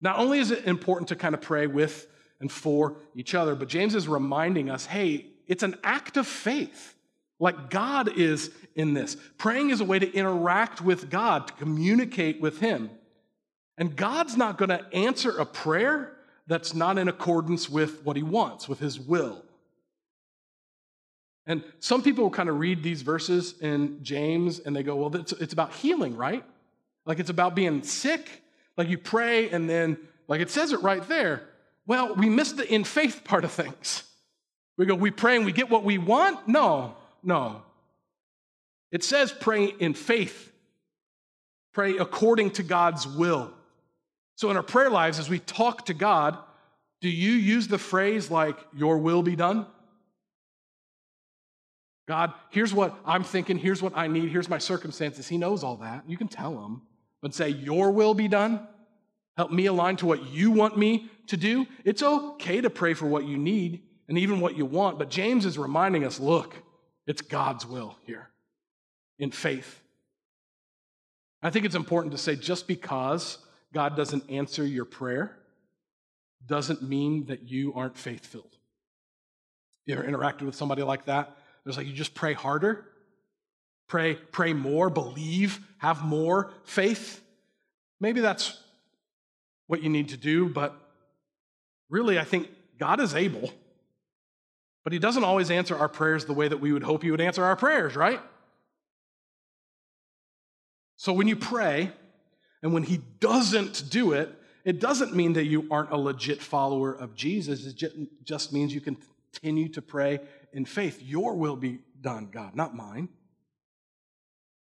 Not 0.00 0.18
only 0.18 0.38
is 0.38 0.50
it 0.50 0.64
important 0.64 1.08
to 1.08 1.16
kind 1.16 1.34
of 1.34 1.40
pray 1.40 1.66
with 1.66 2.06
and 2.40 2.50
for 2.50 2.96
each 3.14 3.34
other, 3.34 3.54
but 3.54 3.68
James 3.68 3.94
is 3.94 4.06
reminding 4.06 4.70
us 4.70 4.86
hey, 4.86 5.26
it's 5.46 5.62
an 5.62 5.76
act 5.82 6.16
of 6.16 6.26
faith. 6.26 6.94
Like 7.40 7.70
God 7.70 8.16
is 8.16 8.50
in 8.74 8.94
this. 8.94 9.16
Praying 9.38 9.70
is 9.70 9.80
a 9.80 9.84
way 9.84 9.98
to 9.98 10.12
interact 10.12 10.80
with 10.80 11.08
God, 11.08 11.46
to 11.48 11.52
communicate 11.54 12.40
with 12.40 12.58
Him. 12.58 12.90
And 13.76 13.94
God's 13.94 14.36
not 14.36 14.58
going 14.58 14.70
to 14.70 14.84
answer 14.92 15.38
a 15.38 15.46
prayer 15.46 16.16
that's 16.48 16.74
not 16.74 16.98
in 16.98 17.08
accordance 17.08 17.68
with 17.68 18.04
what 18.04 18.16
He 18.16 18.22
wants, 18.22 18.68
with 18.68 18.80
His 18.80 18.98
will. 18.98 19.44
And 21.46 21.64
some 21.78 22.02
people 22.02 22.28
kind 22.28 22.48
of 22.48 22.58
read 22.58 22.82
these 22.82 23.02
verses 23.02 23.54
in 23.60 24.02
James 24.02 24.58
and 24.58 24.76
they 24.76 24.82
go, 24.82 24.96
well, 24.96 25.16
it's, 25.16 25.32
it's 25.32 25.54
about 25.54 25.72
healing, 25.72 26.14
right? 26.14 26.44
Like 27.06 27.20
it's 27.20 27.30
about 27.30 27.54
being 27.54 27.82
sick. 27.82 28.42
Like 28.78 28.88
you 28.88 28.96
pray 28.96 29.50
and 29.50 29.68
then, 29.68 29.98
like 30.28 30.40
it 30.40 30.50
says 30.50 30.72
it 30.72 30.80
right 30.82 31.06
there. 31.08 31.42
Well, 31.86 32.14
we 32.14 32.28
missed 32.28 32.56
the 32.56 32.72
in 32.72 32.84
faith 32.84 33.24
part 33.24 33.44
of 33.44 33.50
things. 33.50 34.04
We 34.76 34.86
go, 34.86 34.94
we 34.94 35.10
pray 35.10 35.36
and 35.36 35.44
we 35.44 35.52
get 35.52 35.68
what 35.68 35.82
we 35.82 35.98
want? 35.98 36.46
No, 36.46 36.94
no. 37.24 37.62
It 38.92 39.02
says 39.02 39.32
pray 39.32 39.64
in 39.66 39.92
faith, 39.94 40.52
pray 41.74 41.98
according 41.98 42.52
to 42.52 42.62
God's 42.62 43.06
will. 43.06 43.52
So, 44.36 44.50
in 44.50 44.56
our 44.56 44.62
prayer 44.62 44.88
lives, 44.88 45.18
as 45.18 45.28
we 45.28 45.40
talk 45.40 45.86
to 45.86 45.94
God, 45.94 46.38
do 47.00 47.08
you 47.08 47.32
use 47.32 47.66
the 47.66 47.78
phrase 47.78 48.30
like, 48.30 48.56
Your 48.72 48.98
will 48.98 49.22
be 49.22 49.34
done? 49.34 49.66
God, 52.06 52.32
here's 52.50 52.72
what 52.72 52.96
I'm 53.04 53.24
thinking, 53.24 53.58
here's 53.58 53.82
what 53.82 53.96
I 53.96 54.06
need, 54.06 54.30
here's 54.30 54.48
my 54.48 54.58
circumstances. 54.58 55.26
He 55.26 55.36
knows 55.36 55.64
all 55.64 55.76
that. 55.78 56.04
You 56.08 56.16
can 56.16 56.28
tell 56.28 56.64
him, 56.64 56.82
but 57.22 57.34
say, 57.34 57.48
Your 57.48 57.90
will 57.90 58.14
be 58.14 58.28
done. 58.28 58.66
Help 59.36 59.52
me 59.52 59.66
align 59.66 59.96
to 59.96 60.06
what 60.06 60.26
you 60.30 60.50
want 60.50 60.76
me 60.76 61.10
to 61.28 61.36
do. 61.36 61.66
It's 61.84 62.02
okay 62.02 62.60
to 62.60 62.70
pray 62.70 62.94
for 62.94 63.06
what 63.06 63.26
you 63.26 63.36
need 63.36 63.82
and 64.08 64.18
even 64.18 64.40
what 64.40 64.56
you 64.56 64.64
want, 64.64 64.98
but 64.98 65.10
James 65.10 65.44
is 65.44 65.58
reminding 65.58 66.04
us 66.04 66.18
look, 66.18 66.56
it's 67.06 67.22
God's 67.22 67.66
will 67.66 67.96
here 68.04 68.30
in 69.18 69.30
faith. 69.30 69.80
I 71.42 71.50
think 71.50 71.64
it's 71.66 71.74
important 71.74 72.12
to 72.12 72.18
say 72.18 72.34
just 72.34 72.66
because 72.66 73.38
God 73.72 73.96
doesn't 73.96 74.28
answer 74.30 74.64
your 74.64 74.84
prayer 74.84 75.36
doesn't 76.46 76.82
mean 76.82 77.26
that 77.26 77.48
you 77.48 77.74
aren't 77.74 77.96
faith 77.96 78.26
filled. 78.26 78.56
You 79.84 79.94
ever 79.94 80.04
interacted 80.04 80.42
with 80.42 80.54
somebody 80.54 80.82
like 80.82 81.04
that? 81.06 81.36
There's 81.64 81.76
like 81.76 81.86
you 81.86 81.92
just 81.92 82.14
pray 82.14 82.32
harder, 82.32 82.86
pray, 83.88 84.14
pray 84.14 84.52
more, 84.52 84.90
believe, 84.90 85.58
have 85.78 86.04
more 86.04 86.52
faith. 86.64 87.20
Maybe 88.00 88.20
that's 88.20 88.60
what 89.66 89.82
you 89.82 89.88
need 89.88 90.10
to 90.10 90.16
do, 90.16 90.48
but 90.48 90.74
really, 91.90 92.18
I 92.18 92.24
think 92.24 92.48
God 92.78 93.00
is 93.00 93.14
able, 93.14 93.52
but 94.84 94.92
He 94.92 94.98
doesn't 94.98 95.24
always 95.24 95.50
answer 95.50 95.76
our 95.76 95.88
prayers 95.88 96.24
the 96.24 96.32
way 96.32 96.48
that 96.48 96.58
we 96.58 96.72
would 96.72 96.84
hope 96.84 97.02
He 97.02 97.10
would 97.10 97.20
answer 97.20 97.44
our 97.44 97.56
prayers, 97.56 97.96
right? 97.96 98.20
So 100.96 101.12
when 101.12 101.28
you 101.28 101.36
pray, 101.36 101.92
and 102.62 102.72
when 102.72 102.82
He 102.82 103.00
doesn't 103.20 103.90
do 103.90 104.12
it, 104.12 104.34
it 104.64 104.80
doesn't 104.80 105.14
mean 105.14 105.34
that 105.34 105.44
you 105.44 105.66
aren't 105.70 105.92
a 105.92 105.96
legit 105.96 106.42
follower 106.42 106.92
of 106.92 107.14
Jesus. 107.14 107.64
It 107.64 108.24
just 108.24 108.52
means 108.52 108.74
you 108.74 108.80
continue 108.80 109.68
to 109.70 109.80
pray 109.80 110.20
in 110.52 110.64
faith. 110.64 111.00
Your 111.02 111.34
will 111.34 111.56
be 111.56 111.78
done, 112.00 112.28
God, 112.30 112.54
not 112.54 112.74
mine. 112.74 113.08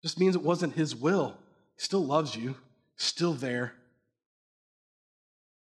Just 0.02 0.20
means 0.20 0.36
it 0.36 0.44
wasn't 0.44 0.76
His 0.76 0.96
will. 0.96 1.36
He 1.76 1.84
still 1.84 2.06
loves 2.06 2.36
you, 2.36 2.56
still 2.96 3.34
there. 3.34 3.74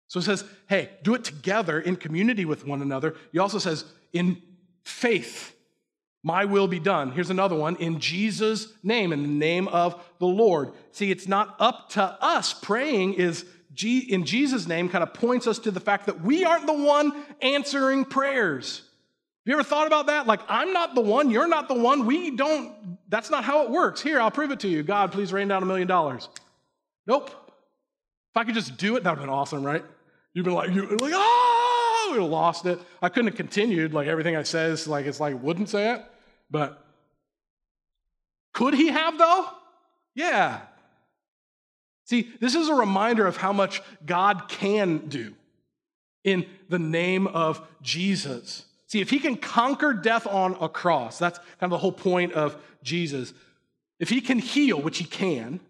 So 0.09 0.21
it 0.21 0.23
says, 0.23 0.45
hey, 0.69 0.91
do 1.03 1.15
it 1.15 1.25
together 1.25 1.79
in 1.79 1.97
community 1.97 2.47
with 2.47 2.67
one 2.67 2.81
another. 2.81 3.15
He 3.31 3.39
also 3.39 3.59
says, 3.59 3.85
in 4.13 4.41
faith, 4.83 5.55
my 6.23 6.47
will 6.47 6.67
be 6.67 6.81
done. 6.81 7.13
Here's 7.13 7.31
another 7.31 7.55
one 7.55 7.77
in 7.77 8.01
Jesus' 8.01 8.73
name, 8.83 9.13
in 9.13 9.23
the 9.23 9.29
name 9.29 9.69
of 9.69 10.03
the 10.19 10.27
Lord. 10.27 10.73
See, 10.93 11.11
it's 11.11 11.29
not 11.29 11.55
up 11.59 11.91
to 11.91 12.03
us. 12.03 12.55
Praying 12.55 13.15
is 13.15 13.45
in 13.81 14.25
Jesus' 14.25 14.67
name 14.67 14.89
kind 14.89 15.05
of 15.05 15.15
points 15.15 15.47
us 15.47 15.59
to 15.61 15.71
the 15.71 15.79
fact 15.79 16.07
that 16.07 16.23
we 16.23 16.45
aren't 16.45 16.67
the 16.67 16.73
one 16.73 17.13
answering 17.41 18.05
prayers. 18.05 18.83
You 19.49 19.55
ever 19.55 19.65
thought 19.65 19.87
about 19.87 20.09
that? 20.09 20.27
Like, 20.27 20.41
I'm 20.47 20.75
not 20.75 20.95
the 20.95 21.01
one, 21.01 21.31
you're 21.31 21.49
not 21.49 21.69
the 21.69 21.75
one. 21.75 22.05
We 22.05 22.33
don't, 22.33 22.99
that's 23.09 23.31
not 23.31 23.45
how 23.45 23.63
it 23.63 23.71
works. 23.71 24.03
Here, 24.03 24.21
I'll 24.21 24.31
prove 24.31 24.51
it 24.51 24.61
to 24.61 24.69
you. 24.69 24.83
God, 24.83 25.11
please 25.11 25.33
rain 25.33 25.49
down 25.49 25.63
a 25.63 25.67
million 25.67 25.89
dollars. 25.89 26.29
Nope. 27.07 27.31
If 27.31 28.37
I 28.37 28.45
could 28.45 28.53
just 28.53 28.77
do 28.77 28.97
it, 28.97 29.05
that 29.05 29.11
would 29.11 29.21
have 29.21 29.27
been 29.27 29.35
awesome, 29.35 29.65
right? 29.65 29.83
You've 30.35 30.45
been 30.45 30.53
like, 30.53 30.71
you're 30.75 30.87
like, 30.87 31.13
oh, 31.15 32.13
you 32.15 32.27
lost 32.27 32.67
it. 32.67 32.79
I 33.01 33.09
couldn't 33.09 33.29
have 33.29 33.39
continued. 33.39 33.95
Like 33.95 34.07
everything 34.07 34.37
I 34.37 34.43
says, 34.43 34.87
like 34.87 35.07
it's 35.07 35.19
like 35.19 35.43
wouldn't 35.43 35.71
say 35.71 35.95
it. 35.95 36.05
But 36.51 36.85
could 38.53 38.75
he 38.75 38.89
have 38.89 39.17
though? 39.17 39.47
Yeah. 40.15 40.61
See, 42.05 42.31
this 42.39 42.55
is 42.55 42.69
a 42.69 42.75
reminder 42.75 43.27
of 43.27 43.39
how 43.39 43.55
much 43.55 43.81
God 44.05 44.51
can 44.51 45.09
do 45.09 45.35
in 46.23 46.45
the 46.69 46.79
name 46.79 47.27
of 47.27 47.67
Jesus. 47.81 48.67
See, 48.89 49.01
if 49.01 49.11
he 49.11 49.21
can 49.21 49.37
conquer 49.37 49.93
death 49.93 50.27
on 50.27 50.57
a 50.61 50.69
cross, 50.69 51.19
that's 51.19 51.39
kind 51.39 51.63
of 51.63 51.71
the 51.71 51.79
whole 51.79 51.93
point 51.93 52.33
of 52.33 52.57
Jesus. 52.83 53.33
If 54.01 54.09
he 54.09 54.21
can 54.21 54.39
heal, 54.39 54.81
which 54.81 54.99
he 54.99 55.05
can, 55.05 55.61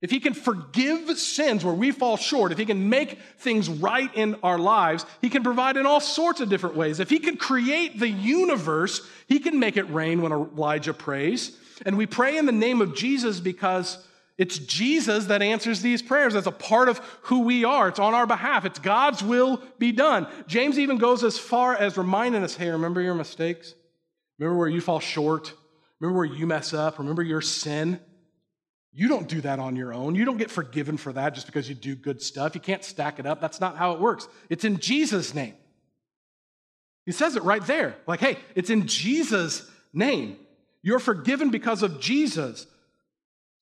if 0.00 0.10
he 0.10 0.18
can 0.18 0.34
forgive 0.34 1.16
sins 1.16 1.64
where 1.64 1.74
we 1.74 1.92
fall 1.92 2.16
short, 2.16 2.50
if 2.50 2.58
he 2.58 2.66
can 2.66 2.88
make 2.88 3.20
things 3.38 3.68
right 3.68 4.12
in 4.14 4.34
our 4.42 4.58
lives, 4.58 5.06
he 5.20 5.30
can 5.30 5.44
provide 5.44 5.76
in 5.76 5.86
all 5.86 6.00
sorts 6.00 6.40
of 6.40 6.48
different 6.48 6.74
ways. 6.74 6.98
If 6.98 7.08
he 7.08 7.20
can 7.20 7.36
create 7.36 8.00
the 8.00 8.08
universe, 8.08 9.06
he 9.28 9.38
can 9.38 9.60
make 9.60 9.76
it 9.76 9.84
rain 9.84 10.20
when 10.20 10.32
Elijah 10.32 10.92
prays. 10.92 11.56
And 11.86 11.96
we 11.96 12.06
pray 12.06 12.36
in 12.36 12.46
the 12.46 12.52
name 12.52 12.80
of 12.80 12.96
Jesus 12.96 13.38
because 13.38 13.96
it's 14.42 14.58
Jesus 14.58 15.26
that 15.26 15.40
answers 15.40 15.82
these 15.82 16.02
prayers. 16.02 16.34
That's 16.34 16.48
a 16.48 16.50
part 16.50 16.88
of 16.88 16.98
who 17.22 17.42
we 17.42 17.64
are. 17.64 17.86
It's 17.86 18.00
on 18.00 18.12
our 18.12 18.26
behalf. 18.26 18.64
It's 18.64 18.80
God's 18.80 19.22
will 19.22 19.62
be 19.78 19.92
done. 19.92 20.26
James 20.48 20.80
even 20.80 20.98
goes 20.98 21.22
as 21.22 21.38
far 21.38 21.76
as 21.76 21.96
reminding 21.96 22.42
us 22.42 22.56
hey, 22.56 22.68
remember 22.68 23.00
your 23.00 23.14
mistakes? 23.14 23.72
Remember 24.40 24.58
where 24.58 24.68
you 24.68 24.80
fall 24.80 24.98
short? 24.98 25.54
Remember 26.00 26.18
where 26.18 26.26
you 26.26 26.44
mess 26.44 26.74
up? 26.74 26.98
Remember 26.98 27.22
your 27.22 27.40
sin? 27.40 28.00
You 28.92 29.06
don't 29.06 29.28
do 29.28 29.40
that 29.42 29.60
on 29.60 29.76
your 29.76 29.94
own. 29.94 30.16
You 30.16 30.24
don't 30.24 30.38
get 30.38 30.50
forgiven 30.50 30.96
for 30.96 31.12
that 31.12 31.34
just 31.34 31.46
because 31.46 31.68
you 31.68 31.76
do 31.76 31.94
good 31.94 32.20
stuff. 32.20 32.56
You 32.56 32.60
can't 32.60 32.82
stack 32.82 33.20
it 33.20 33.26
up. 33.26 33.40
That's 33.40 33.60
not 33.60 33.76
how 33.76 33.92
it 33.92 34.00
works. 34.00 34.26
It's 34.50 34.64
in 34.64 34.78
Jesus' 34.80 35.36
name. 35.36 35.54
He 37.06 37.12
says 37.12 37.36
it 37.36 37.44
right 37.44 37.64
there. 37.64 37.94
Like, 38.08 38.18
hey, 38.18 38.38
it's 38.56 38.70
in 38.70 38.88
Jesus' 38.88 39.70
name. 39.92 40.36
You're 40.82 40.98
forgiven 40.98 41.50
because 41.50 41.84
of 41.84 42.00
Jesus. 42.00 42.66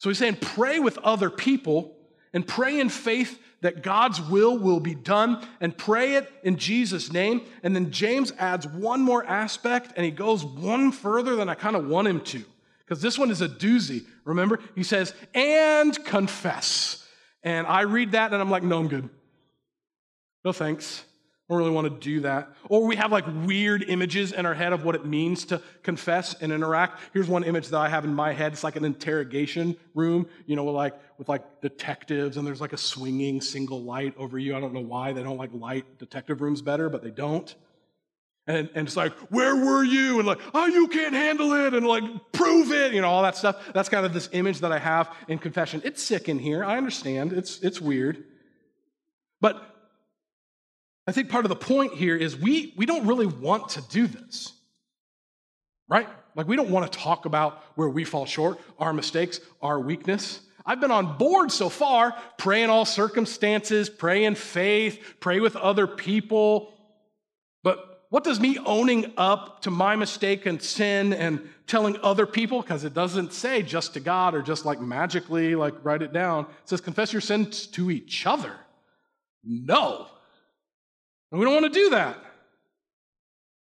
So 0.00 0.08
he's 0.08 0.18
saying, 0.18 0.38
pray 0.40 0.78
with 0.78 0.96
other 0.98 1.28
people 1.28 1.94
and 2.32 2.46
pray 2.46 2.80
in 2.80 2.88
faith 2.88 3.38
that 3.60 3.82
God's 3.82 4.18
will 4.18 4.56
will 4.56 4.80
be 4.80 4.94
done 4.94 5.46
and 5.60 5.76
pray 5.76 6.14
it 6.14 6.32
in 6.42 6.56
Jesus' 6.56 7.12
name. 7.12 7.42
And 7.62 7.76
then 7.76 7.90
James 7.90 8.32
adds 8.38 8.66
one 8.66 9.02
more 9.02 9.22
aspect 9.26 9.92
and 9.96 10.04
he 10.06 10.10
goes 10.10 10.42
one 10.42 10.90
further 10.90 11.36
than 11.36 11.50
I 11.50 11.54
kind 11.54 11.76
of 11.76 11.86
want 11.86 12.08
him 12.08 12.22
to 12.22 12.42
because 12.78 13.02
this 13.02 13.18
one 13.18 13.30
is 13.30 13.42
a 13.42 13.48
doozy. 13.48 14.06
Remember? 14.24 14.58
He 14.74 14.84
says, 14.84 15.14
and 15.34 16.02
confess. 16.06 17.06
And 17.42 17.66
I 17.66 17.82
read 17.82 18.12
that 18.12 18.32
and 18.32 18.40
I'm 18.40 18.50
like, 18.50 18.62
no, 18.62 18.78
I'm 18.78 18.88
good. 18.88 19.10
No 20.46 20.52
thanks. 20.52 21.04
Don't 21.50 21.58
really 21.58 21.72
want 21.72 21.88
to 21.88 22.08
do 22.08 22.20
that. 22.20 22.48
Or 22.68 22.86
we 22.86 22.94
have 22.94 23.10
like 23.10 23.24
weird 23.44 23.82
images 23.82 24.30
in 24.30 24.46
our 24.46 24.54
head 24.54 24.72
of 24.72 24.84
what 24.84 24.94
it 24.94 25.04
means 25.04 25.44
to 25.46 25.60
confess 25.82 26.32
and 26.40 26.52
interact. 26.52 27.00
Here's 27.12 27.26
one 27.26 27.42
image 27.42 27.66
that 27.70 27.76
I 27.76 27.88
have 27.88 28.04
in 28.04 28.14
my 28.14 28.32
head. 28.32 28.52
It's 28.52 28.62
like 28.62 28.76
an 28.76 28.84
interrogation 28.84 29.76
room, 29.96 30.28
you 30.46 30.54
know, 30.54 30.64
like 30.66 30.94
with 31.18 31.28
like 31.28 31.60
detectives, 31.60 32.36
and 32.36 32.46
there's 32.46 32.60
like 32.60 32.72
a 32.72 32.76
swinging 32.76 33.40
single 33.40 33.82
light 33.82 34.14
over 34.16 34.38
you. 34.38 34.56
I 34.56 34.60
don't 34.60 34.72
know 34.72 34.78
why 34.78 35.12
they 35.12 35.24
don't 35.24 35.38
like 35.38 35.50
light 35.52 35.98
detective 35.98 36.40
rooms 36.40 36.62
better, 36.62 36.88
but 36.88 37.02
they 37.02 37.10
don't. 37.10 37.52
And, 38.46 38.70
and 38.76 38.86
it's 38.86 38.96
like, 38.96 39.12
where 39.30 39.56
were 39.56 39.82
you? 39.82 40.20
And 40.20 40.28
like, 40.28 40.38
oh, 40.54 40.66
you 40.66 40.86
can't 40.86 41.14
handle 41.14 41.52
it. 41.52 41.74
And 41.74 41.84
like, 41.84 42.04
prove 42.30 42.70
it. 42.70 42.92
You 42.92 43.00
know, 43.00 43.08
all 43.08 43.22
that 43.22 43.36
stuff. 43.36 43.72
That's 43.74 43.88
kind 43.88 44.06
of 44.06 44.14
this 44.14 44.28
image 44.30 44.60
that 44.60 44.70
I 44.70 44.78
have 44.78 45.12
in 45.26 45.38
confession. 45.38 45.82
It's 45.84 46.00
sick 46.00 46.28
in 46.28 46.38
here. 46.38 46.64
I 46.64 46.76
understand. 46.76 47.32
It's, 47.32 47.58
it's 47.58 47.80
weird. 47.80 48.22
But 49.40 49.66
I 51.06 51.12
think 51.12 51.28
part 51.28 51.44
of 51.44 51.48
the 51.48 51.56
point 51.56 51.94
here 51.94 52.16
is 52.16 52.36
we, 52.36 52.74
we 52.76 52.86
don't 52.86 53.06
really 53.06 53.26
want 53.26 53.70
to 53.70 53.82
do 53.88 54.06
this, 54.06 54.52
right? 55.88 56.08
Like, 56.36 56.46
we 56.46 56.56
don't 56.56 56.70
want 56.70 56.90
to 56.90 56.98
talk 56.98 57.24
about 57.24 57.62
where 57.74 57.88
we 57.88 58.04
fall 58.04 58.26
short, 58.26 58.60
our 58.78 58.92
mistakes, 58.92 59.40
our 59.60 59.80
weakness. 59.80 60.40
I've 60.64 60.80
been 60.80 60.92
on 60.92 61.18
board 61.18 61.50
so 61.50 61.68
far, 61.68 62.14
pray 62.38 62.62
in 62.62 62.70
all 62.70 62.84
circumstances, 62.84 63.88
pray 63.88 64.24
in 64.24 64.34
faith, 64.34 65.16
pray 65.18 65.40
with 65.40 65.56
other 65.56 65.86
people. 65.86 66.72
But 67.64 68.04
what 68.10 68.22
does 68.22 68.38
me 68.38 68.58
owning 68.64 69.12
up 69.16 69.62
to 69.62 69.70
my 69.70 69.96
mistake 69.96 70.46
and 70.46 70.62
sin 70.62 71.12
and 71.12 71.48
telling 71.66 71.96
other 72.02 72.26
people, 72.26 72.60
because 72.60 72.84
it 72.84 72.94
doesn't 72.94 73.32
say 73.32 73.62
just 73.62 73.94
to 73.94 74.00
God 74.00 74.34
or 74.34 74.42
just 74.42 74.64
like 74.64 74.80
magically, 74.80 75.54
like 75.54 75.74
write 75.82 76.02
it 76.02 76.12
down. 76.12 76.44
It 76.44 76.68
says 76.68 76.80
confess 76.80 77.12
your 77.12 77.22
sins 77.22 77.66
to 77.68 77.90
each 77.90 78.26
other. 78.26 78.52
No. 79.42 80.08
And 81.30 81.38
we 81.38 81.44
don't 81.44 81.54
want 81.54 81.72
to 81.72 81.78
do 81.78 81.90
that. 81.90 82.18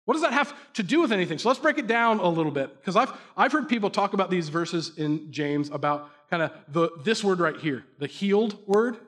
What 0.05 0.15
does 0.15 0.23
that 0.23 0.33
have 0.33 0.55
to 0.75 0.83
do 0.83 1.01
with 1.01 1.13
anything? 1.13 1.39
So 1.39 1.49
let's 1.49 1.61
break 1.61 1.79
it 1.79 1.87
down 1.87 2.19
a 2.19 2.29
little 2.29 2.53
bit. 2.53 2.79
Because 2.79 2.97
I've, 2.97 3.13
I've 3.37 3.53
heard 3.53 3.69
people 3.69 3.91
talk 3.91 4.13
about 4.13 4.31
these 4.31 4.49
verses 4.49 4.93
in 4.99 5.33
James 5.33 5.71
about 5.71 6.11
kind 6.31 6.43
of 6.43 6.53
the 6.69 6.91
this 7.05 7.25
word 7.25 7.41
right 7.41 7.57
here, 7.57 7.85
the 7.99 8.07
healed 8.07 8.59
word. 8.67 8.99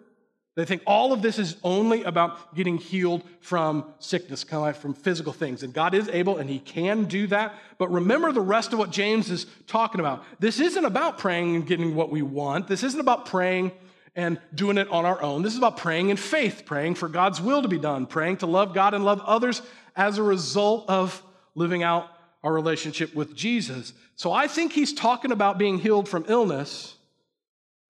They 0.55 0.65
think 0.65 0.81
all 0.87 1.13
of 1.13 1.21
this 1.21 1.39
is 1.39 1.57
only 1.63 2.03
about 2.05 2.55
getting 2.55 2.79
healed 2.79 3.23
from 3.41 3.93
sickness, 3.99 4.43
kind 4.43 4.61
of 4.61 4.63
like 4.63 4.77
from 4.77 4.95
physical 4.95 5.35
things. 5.35 5.63
And 5.63 5.75
God 5.75 5.93
is 5.93 6.09
able 6.09 6.39
and 6.39 6.49
He 6.49 6.61
can 6.61 7.05
do 7.05 7.27
that. 7.27 7.55
But 7.77 7.93
remember 7.93 8.33
the 8.33 8.41
rest 8.41 8.73
of 8.73 8.79
what 8.79 8.91
James 8.91 9.31
is 9.31 9.45
talking 9.67 10.01
about. 10.01 10.25
This 10.41 10.59
isn't 10.59 10.85
about 10.87 11.19
praying 11.19 11.57
and 11.57 11.67
getting 11.67 11.95
what 11.95 12.11
we 12.11 12.23
want. 12.23 12.69
This 12.69 12.83
isn't 12.83 12.99
about 13.01 13.27
praying 13.27 13.73
and 14.17 14.41
doing 14.55 14.79
it 14.79 14.89
on 14.89 15.05
our 15.05 15.23
own. 15.23 15.43
This 15.43 15.53
is 15.53 15.59
about 15.59 15.77
praying 15.77 16.09
in 16.09 16.17
faith, 16.17 16.63
praying 16.65 16.97
for 16.97 17.09
God's 17.09 17.41
will 17.41 17.63
to 17.63 17.69
be 17.69 17.79
done, 17.79 18.07
praying 18.07 18.39
to 18.39 18.47
love 18.47 18.75
God 18.75 18.95
and 18.95 19.05
love 19.05 19.21
others 19.21 19.63
as 19.95 20.19
a 20.19 20.23
result 20.23 20.89
of 20.89 21.23
living 21.55 21.83
out 21.83 22.09
our 22.43 22.53
relationship 22.53 23.15
with 23.15 23.37
Jesus. 23.37 23.93
So 24.17 24.33
I 24.33 24.49
think 24.49 24.73
he's 24.73 24.95
talking 24.95 25.33
about 25.33 25.59
being 25.59 25.79
healed 25.79 26.09
from 26.09 26.25
illness, 26.29 26.97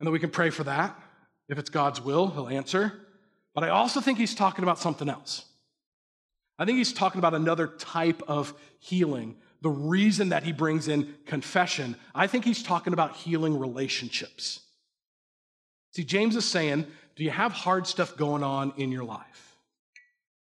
and 0.00 0.06
that 0.06 0.10
we 0.10 0.18
can 0.18 0.30
pray 0.30 0.50
for 0.50 0.64
that. 0.64 0.98
If 1.48 1.58
it's 1.58 1.70
God's 1.70 2.00
will, 2.00 2.28
He'll 2.28 2.48
answer. 2.48 2.92
But 3.54 3.64
I 3.64 3.70
also 3.70 4.02
think 4.02 4.18
he's 4.18 4.34
talking 4.34 4.64
about 4.64 4.78
something 4.78 5.08
else. 5.08 5.46
I 6.58 6.66
think 6.66 6.76
he's 6.76 6.92
talking 6.92 7.18
about 7.18 7.32
another 7.32 7.68
type 7.68 8.22
of 8.28 8.52
healing. 8.80 9.36
The 9.62 9.70
reason 9.70 10.28
that 10.28 10.42
he 10.42 10.52
brings 10.52 10.88
in 10.88 11.14
confession, 11.24 11.96
I 12.14 12.26
think 12.26 12.44
he's 12.44 12.62
talking 12.62 12.92
about 12.92 13.16
healing 13.16 13.58
relationships. 13.58 14.60
See, 15.96 16.04
James 16.04 16.36
is 16.36 16.44
saying, 16.44 16.86
Do 17.16 17.24
you 17.24 17.30
have 17.30 17.52
hard 17.52 17.86
stuff 17.86 18.18
going 18.18 18.42
on 18.42 18.74
in 18.76 18.92
your 18.92 19.04
life? 19.04 19.56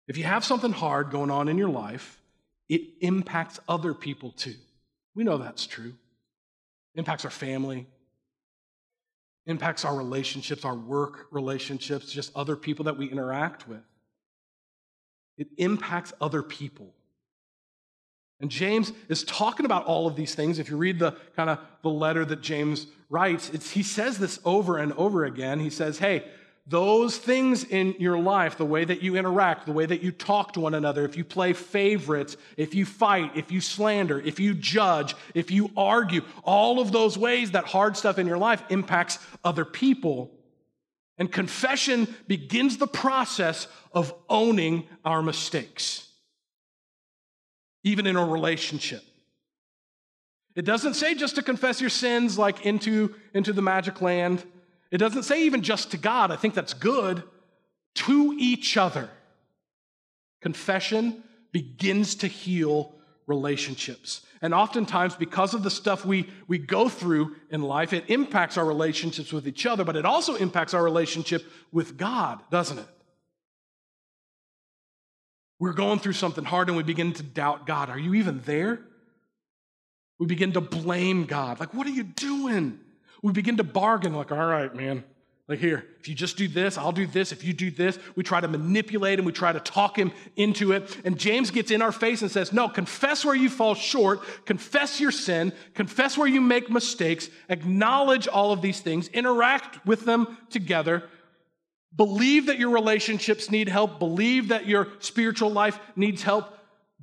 If 0.09 0.19
you 0.19 0.25
have 0.25 0.45
something 0.45 0.73
hard 0.73 1.13
going 1.13 1.31
on 1.31 1.47
in 1.47 1.57
your 1.57 1.69
life, 1.69 2.21
it 2.69 2.81
impacts 3.03 3.61
other 3.69 3.95
people 3.95 4.33
too. 4.33 4.57
We 5.15 5.23
know 5.23 5.39
that's 5.39 5.65
true. 5.65 5.95
It 6.93 6.99
impacts 6.99 7.25
our 7.25 7.31
family, 7.31 7.87
impacts 9.47 9.85
our 9.85 9.97
relationships, 9.97 10.65
our 10.65 10.75
work 10.75 11.29
relationships, 11.31 12.11
just 12.11 12.33
other 12.35 12.57
people 12.57 12.87
that 12.87 12.99
we 12.99 13.09
interact 13.09 13.69
with. 13.69 13.85
It 15.37 15.47
impacts 15.57 16.13
other 16.21 16.43
people. 16.43 16.93
And 18.41 18.51
James 18.51 18.93
is 19.09 19.25
talking 19.25 19.67
about 19.67 19.85
all 19.87 20.07
of 20.07 20.15
these 20.15 20.35
things. 20.35 20.59
If 20.59 20.71
you 20.71 20.77
read 20.77 20.99
the 20.99 21.13
kind 21.35 21.51
of 21.51 21.59
the 21.83 21.91
letter 21.91 22.25
that 22.25 22.41
James 22.41 22.87
writes, 23.11 23.49
he 23.73 23.83
says 23.83 24.19
this 24.19 24.39
over 24.45 24.79
and 24.79 24.93
over 24.93 25.25
again. 25.25 25.59
He 25.59 25.71
says, 25.71 25.99
Hey, 25.99 26.25
those 26.69 27.17
things 27.17 27.65
in 27.65 27.95
your 27.99 28.19
life, 28.19 28.59
the 28.59 28.67
way 28.67 28.85
that 28.85 29.03
you 29.03 29.17
interact, 29.17 29.65
the 29.65 29.73
way 29.73 29.87
that 29.87 30.03
you 30.03 30.13
talk 30.13 30.53
to 30.53 30.61
one 30.61 30.75
another, 30.75 31.07
if 31.07 31.17
you 31.17 31.25
play 31.25 31.55
favorites, 31.55 32.37
if 32.59 32.75
you 32.75 32.85
fight, 32.85 33.35
if 33.35 33.51
you 33.51 33.63
slander, 33.63 34.21
if 34.21 34.39
you 34.39 34.53
judge, 34.53 35.15
if 35.35 35.51
you 35.51 35.71
argue, 35.79 36.21
all 36.45 36.79
of 36.79 36.93
those 36.93 37.17
ways 37.17 37.53
that 37.53 37.65
hard 37.65 37.97
stuff 37.97 38.19
in 38.19 38.27
your 38.27 38.37
life 38.37 38.63
impacts 38.69 39.19
other 39.43 39.65
people. 39.65 40.31
And 41.17 41.33
confession 41.33 42.07
begins 42.27 42.77
the 42.77 42.87
process 42.87 43.67
of 43.93 44.13
owning 44.29 44.87
our 45.07 45.23
mistakes, 45.23 46.07
even 47.89 48.07
in 48.07 48.17
a 48.17 48.25
relationship. 48.25 49.03
It 50.55 50.65
doesn't 50.65 50.95
say 50.95 51.15
just 51.15 51.37
to 51.37 51.43
confess 51.43 51.81
your 51.81 51.91
sins 51.91 52.39
like 52.39 52.67
into, 52.67 53.15
into 53.33 53.53
the 53.53 53.63
magic 53.63 54.03
land. 54.03 54.45
It 54.91 54.99
doesn't 54.99 55.23
say 55.23 55.45
even 55.45 55.63
just 55.63 55.91
to 55.93 55.97
God, 55.97 56.31
I 56.31 56.37
think 56.37 56.55
that's 56.55 56.75
good, 56.75 57.23
to 57.95 58.35
each 58.39 58.77
other. 58.77 59.09
Confession 60.41 61.23
begins 61.53 62.17
to 62.17 62.27
heal 62.27 62.95
relationships. 63.27 64.23
And 64.41 64.55
oftentimes, 64.55 65.17
because 65.17 65.55
of 65.55 65.63
the 65.63 65.71
stuff 65.71 66.05
we, 66.05 66.29
we 66.47 66.59
go 66.59 66.89
through 66.89 67.37
in 67.51 67.63
life, 67.63 67.93
it 67.93 68.05
impacts 68.09 68.57
our 68.57 68.65
relationships 68.65 69.33
with 69.33 69.49
each 69.49 69.67
other, 69.67 69.85
but 69.85 69.97
it 69.97 70.05
also 70.05 70.35
impacts 70.37 70.75
our 70.75 70.83
relationship 70.83 71.45
with 71.73 71.97
God, 71.97 72.41
doesn't 72.51 72.79
it? 72.79 72.87
We're 75.61 75.73
going 75.73 75.99
through 75.99 76.13
something 76.13 76.45
hard 76.45 76.69
and 76.69 76.77
we 76.77 76.83
begin 76.83 77.13
to 77.15 77.23
doubt 77.23 77.67
God. 77.67 77.91
Are 77.91 77.99
you 77.99 78.15
even 78.15 78.43
there? 78.45 78.81
We 80.19 80.27
begin 80.27 80.53
to 80.53 80.61
blame 80.61 81.25
God. 81.25 81.61
Like, 81.61 81.75
what 81.75 81.87
are 81.87 81.91
you 81.91 82.05
doing? 82.05 82.81
We 83.23 83.33
begin 83.33 83.57
to 83.57 83.65
bargain, 83.65 84.15
like, 84.15 84.31
all 84.31 84.39
right, 84.39 84.73
man, 84.75 85.05
like 85.49 85.61
here, 85.61 85.87
if 85.99 86.09
you 86.09 86.15
just 86.15 86.37
do 86.37 86.47
this, 86.47 86.77
I'll 86.77 86.93
do 86.93 87.07
this. 87.07 87.33
If 87.33 87.43
you 87.43 87.55
do 87.55 87.71
this, 87.71 87.99
we 88.15 88.23
try 88.23 88.39
to 88.39 88.49
manipulate 88.49 89.19
him, 89.19 89.25
we 89.25 89.33
try 89.33 89.51
to 89.51 89.61
talk 89.61 89.99
him 89.99 90.13
into 90.37 90.73
it. 90.73 90.95
And 91.07 91.19
James 91.19 91.51
gets 91.51 91.71
in 91.71 91.81
our 91.81 91.91
face 91.91 92.21
and 92.21 92.31
says, 92.31 92.53
No, 92.53 92.69
confess 92.69 93.25
where 93.25 93.35
you 93.35 93.49
fall 93.49 93.75
short, 93.75 94.21
confess 94.45 95.01
your 95.01 95.11
sin, 95.11 95.55
confess 95.73 96.19
where 96.19 96.29
you 96.29 96.43
make 96.43 96.69
mistakes, 96.71 97.31
acknowledge 97.49 98.29
all 98.29 98.53
of 98.53 98.61
these 98.61 98.81
things, 98.81 99.09
interact 99.09 99.85
with 99.87 100.05
them 100.05 100.37
together. 100.51 101.05
Believe 101.95 102.47
that 102.47 102.59
your 102.59 102.71
relationships 102.71 103.51
need 103.51 103.69
help, 103.69 103.99
believe 103.99 104.49
that 104.49 104.67
your 104.67 104.89
spiritual 105.01 105.51
life 105.51 105.79
needs 105.97 106.23
help. 106.23 106.55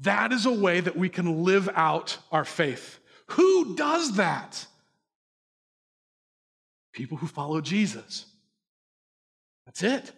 That 0.02 0.32
is 0.32 0.46
a 0.46 0.52
way 0.52 0.80
that 0.80 0.96
we 0.96 1.10
can 1.10 1.44
live 1.44 1.70
out 1.74 2.18
our 2.32 2.46
faith. 2.46 3.00
Who 3.28 3.76
does 3.76 4.18
that? 4.18 4.66
People 6.94 7.18
who 7.18 7.28
follow 7.28 7.62
Jesus. 7.62 8.26
That's 9.66 9.84
it. 9.84 10.12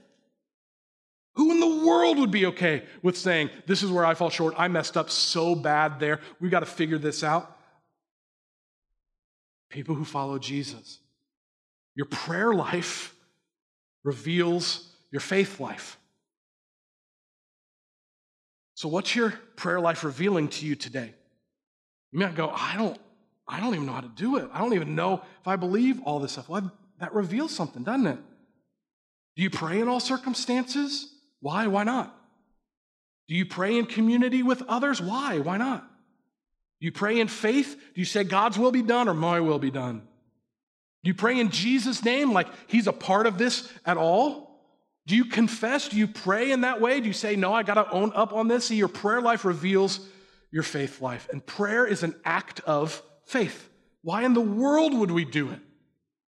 Who 1.36 1.52
in 1.52 1.60
the 1.60 1.86
world 1.88 2.18
would 2.18 2.32
be 2.32 2.48
okay 2.48 2.84
with 3.04 3.16
saying, 3.18 3.52
This 3.68 3.84
is 3.84 3.92
where 3.92 4.06
I 4.06 4.16
fall 4.16 4.30
short? 4.30 4.56
I 4.58 4.68
messed 4.68 4.98
up 4.98 5.10
so 5.10 5.56
bad 5.56 6.00
there. 6.00 6.20
We've 6.40 6.52
got 6.52 6.62
to 6.62 6.66
figure 6.66 6.98
this 6.98 7.24
out. 7.24 7.56
People 9.70 9.96
who 9.96 10.04
follow 10.04 10.40
Jesus. 10.40 11.00
Your 11.96 12.08
prayer 12.08 12.54
life 12.54 13.14
reveals 14.04 14.90
your 15.12 15.22
faith 15.22 15.60
life. 15.60 15.98
So, 18.76 18.88
what's 18.88 19.16
your 19.16 19.32
prayer 19.56 19.80
life 19.80 20.04
revealing 20.04 20.50
to 20.50 20.66
you 20.66 20.76
today? 20.76 21.14
You 22.12 22.20
might 22.20 22.36
go, 22.36 22.50
I 22.50 22.76
don't, 22.78 22.98
I 23.48 23.60
don't 23.60 23.74
even 23.74 23.86
know 23.86 23.94
how 23.94 24.02
to 24.02 24.12
do 24.16 24.38
it. 24.38 24.50
I 24.54 24.60
don't 24.60 24.74
even 24.74 24.96
know 24.96 25.22
if 25.42 25.48
I 25.48 25.56
believe 25.56 26.00
all 26.04 26.20
this 26.20 26.34
stuff. 26.34 26.48
Well, 26.48 26.72
that 27.00 27.14
reveals 27.14 27.56
something, 27.56 27.84
doesn't 27.84 28.08
it? 28.08 28.20
Do 29.36 29.44
you 29.44 29.50
pray 29.50 29.80
in 29.80 29.88
all 29.88 30.00
circumstances? 30.00 31.12
Why? 31.40 31.68
Why 31.68 31.84
not? 31.84 32.16
Do 33.28 33.36
you 33.36 33.46
pray 33.46 33.78
in 33.78 33.86
community 33.86 34.42
with 34.42 34.62
others? 34.64 35.02
Why? 35.02 35.40
Why 35.40 35.58
not? 35.58 35.82
Do 36.80 36.86
you 36.86 36.92
pray 36.92 37.20
in 37.20 37.28
faith? 37.28 37.76
Do 37.94 38.02
you 38.02 38.06
say 38.06 38.24
God's 38.24 38.58
will 38.58 38.72
be 38.72 38.82
done 38.82 39.08
or 39.08 39.14
my 39.14 39.40
will 39.40 39.60
be 39.60 39.72
done? 39.72 40.08
You 41.08 41.14
pray 41.14 41.40
in 41.40 41.52
Jesus' 41.52 42.04
name 42.04 42.34
like 42.34 42.50
he's 42.68 42.86
a 42.86 42.92
part 42.92 43.28
of 43.28 43.38
this 43.38 43.72
at 43.86 43.96
all? 43.96 44.60
Do 45.06 45.16
you 45.16 45.24
confess? 45.24 45.88
Do 45.88 45.96
you 45.96 46.06
pray 46.06 46.52
in 46.52 46.62
that 46.62 46.82
way? 46.82 47.00
Do 47.00 47.08
you 47.08 47.14
say, 47.14 47.38
no, 47.38 47.54
I 47.54 47.64
got 47.64 47.76
to 47.76 47.90
own 47.92 48.12
up 48.14 48.34
on 48.34 48.50
this? 48.50 48.66
See, 48.66 48.76
your 48.76 48.90
prayer 48.90 49.22
life 49.22 49.46
reveals 49.46 50.02
your 50.52 50.64
faith 50.64 51.00
life. 51.00 51.30
And 51.32 51.46
prayer 51.46 51.86
is 51.86 52.04
an 52.04 52.14
act 52.26 52.60
of 52.66 53.02
faith. 53.24 53.70
Why 54.02 54.26
in 54.26 54.34
the 54.34 54.42
world 54.42 54.94
would 54.94 55.10
we 55.10 55.24
do 55.24 55.50
it 55.50 55.62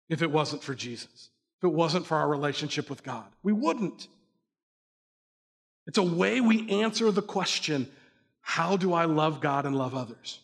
if 0.08 0.22
it 0.22 0.30
wasn't 0.30 0.62
for 0.62 0.76
Jesus? 0.76 1.30
If 1.58 1.64
it 1.64 1.74
wasn't 1.74 2.06
for 2.06 2.16
our 2.16 2.28
relationship 2.28 2.88
with 2.88 3.02
God? 3.02 3.26
We 3.42 3.52
wouldn't. 3.52 4.06
It's 5.88 5.98
a 5.98 6.04
way 6.04 6.40
we 6.40 6.70
answer 6.82 7.10
the 7.10 7.20
question 7.20 7.90
how 8.42 8.76
do 8.76 8.94
I 8.94 9.06
love 9.06 9.40
God 9.40 9.66
and 9.66 9.74
love 9.74 9.96
others? 9.96 10.38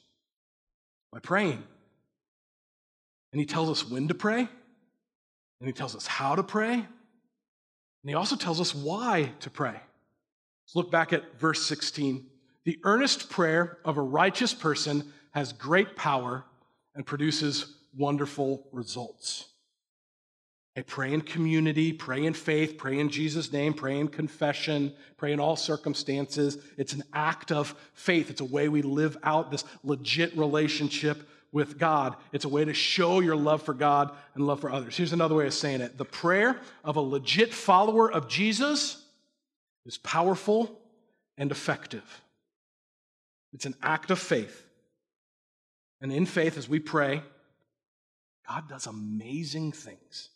By 1.12 1.20
praying. 1.20 1.62
And 3.35 3.40
He 3.40 3.47
tells 3.47 3.68
us 3.68 3.90
when 3.90 4.07
to 4.07 4.14
pray, 4.14 4.38
and 4.38 5.66
He 5.66 5.73
tells 5.73 5.97
us 5.97 6.07
how 6.07 6.37
to 6.37 6.44
pray, 6.44 6.75
and 6.75 6.87
He 8.05 8.14
also 8.14 8.37
tells 8.37 8.61
us 8.61 8.73
why 8.73 9.33
to 9.40 9.51
pray. 9.51 9.73
Let's 9.73 10.77
look 10.77 10.92
back 10.92 11.12
at 11.12 11.40
verse 11.40 11.66
16. 11.66 12.27
The 12.62 12.79
earnest 12.85 13.31
prayer 13.31 13.79
of 13.85 13.97
a 13.97 14.03
righteous 14.03 14.55
person 14.55 15.12
has 15.33 15.53
great 15.53 15.97
power 15.97 16.44
and 16.94 17.05
produces 17.05 17.75
wonderful 17.99 18.68
results. 18.70 19.47
I 20.77 20.83
pray 20.83 21.12
in 21.12 21.20
community, 21.20 21.92
pray 21.92 22.27
in 22.27 22.35
faith, 22.35 22.79
pray 22.79 23.01
in 23.01 23.09
Jesus' 23.09 23.53
name, 23.53 23.75
pray 23.75 23.99
in 23.99 24.07
confession, 24.07 24.92
pray 25.16 25.33
in 25.33 25.40
all 25.40 25.57
circumstances. 25.57 26.59
It's 26.77 26.92
an 26.92 27.03
act 27.12 27.51
of 27.51 27.75
faith. 27.94 28.31
It's 28.31 28.40
a 28.40 28.44
way 28.44 28.68
we 28.68 28.83
live 28.83 29.16
out 29.25 29.51
this 29.51 29.64
legit 29.83 30.38
relationship 30.38 31.29
with 31.55 31.79
God. 31.79 32.17
It's 32.33 32.45
a 32.45 32.49
way 32.49 32.64
to 32.64 32.75
show 32.75 33.21
your 33.21 33.37
love 33.37 33.62
for 33.62 33.75
God 33.75 34.11
and 34.35 34.45
love 34.45 34.61
for 34.61 34.71
others. 34.71 34.97
Here's 34.97 35.12
another 35.12 35.37
way 35.37 35.47
of 35.47 35.55
saying 35.55 35.81
it 35.81 35.97
the 35.97 36.05
prayer 36.05 36.61
of 36.83 36.97
a 36.97 37.01
legit 37.01 37.55
follower 37.55 38.11
of 38.11 38.29
Jesus 38.29 39.01
is 39.87 39.97
powerful 39.97 40.81
and 41.38 41.53
effective. 41.53 42.23
It's 43.53 43.67
an 43.67 43.77
act 43.81 44.11
of 44.11 44.19
faith. 44.19 44.67
And 46.01 46.12
in 46.12 46.27
faith, 46.27 46.59
as 46.59 46.69
we 46.69 46.81
pray, 46.81 47.23
God 48.49 48.69
does 48.69 48.88
amazing 48.88 49.71
things. 49.71 50.31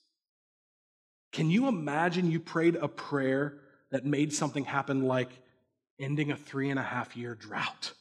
Can 1.33 1.50
you 1.50 1.66
imagine 1.66 2.31
you 2.31 2.38
prayed 2.38 2.76
a 2.76 2.87
prayer 2.87 3.59
that 3.90 4.07
made 4.07 4.33
something 4.33 4.64
happen 4.64 5.02
like 5.02 5.31
ending 5.98 6.31
a 6.31 6.37
three 6.37 6.70
and 6.70 6.78
a 6.78 6.83
half 6.83 7.16
year 7.16 7.35
drought? 7.35 7.92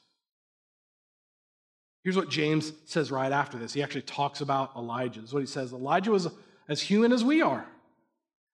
Here's 2.07 2.15
what 2.15 2.29
James 2.29 2.71
says 2.85 3.11
right 3.11 3.33
after 3.33 3.57
this. 3.57 3.73
He 3.73 3.83
actually 3.83 4.03
talks 4.03 4.39
about 4.39 4.71
Elijah. 4.77 5.19
This 5.19 5.31
is 5.31 5.33
what 5.33 5.41
he 5.41 5.45
says 5.45 5.73
Elijah 5.73 6.11
was 6.11 6.29
as 6.69 6.79
human 6.79 7.11
as 7.11 7.21
we 7.21 7.41
are. 7.41 7.65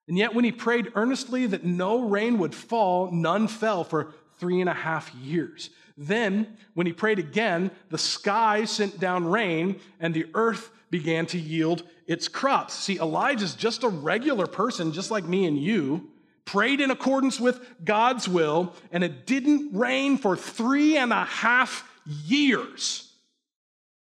And 0.08 0.18
yet, 0.18 0.34
when 0.34 0.44
he 0.44 0.52
prayed 0.52 0.92
earnestly 0.96 1.46
that 1.46 1.64
no 1.64 2.02
rain 2.02 2.40
would 2.40 2.56
fall, 2.56 3.12
none 3.12 3.48
fell 3.48 3.84
for 3.84 4.16
three 4.40 4.60
and 4.60 4.72
a 4.72 4.74
half 4.74 5.14
years. 5.14 5.70
Then, 5.96 6.58
when 6.74 6.88
he 6.88 6.94
prayed 6.94 7.20
again, 7.20 7.70
the 7.92 7.98
sky 8.00 8.66
sent 8.66 9.00
down 9.00 9.28
rain 9.28 9.80
and 10.00 10.16
the 10.16 10.26
earth 10.34 10.72
began 10.90 11.28
to 11.28 11.38
yield 11.38 11.84
its 12.08 12.28
crops. 12.28 12.74
See, 12.74 12.98
Elijah's 12.98 13.54
just 13.54 13.84
a 13.84 13.88
regular 13.88 14.48
person, 14.48 14.94
just 14.94 15.12
like 15.12 15.26
me 15.26 15.46
and 15.46 15.60
you, 15.60 16.10
prayed 16.44 16.82
in 16.82 16.90
accordance 16.90 17.40
with 17.40 17.64
God's 17.86 18.28
will, 18.28 18.74
and 18.92 19.04
it 19.04 19.28
didn't 19.28 19.78
rain 19.78 20.18
for 20.18 20.36
three 20.36 20.98
and 20.98 21.14
a 21.14 21.26
half 21.26 21.88
years. 22.26 23.12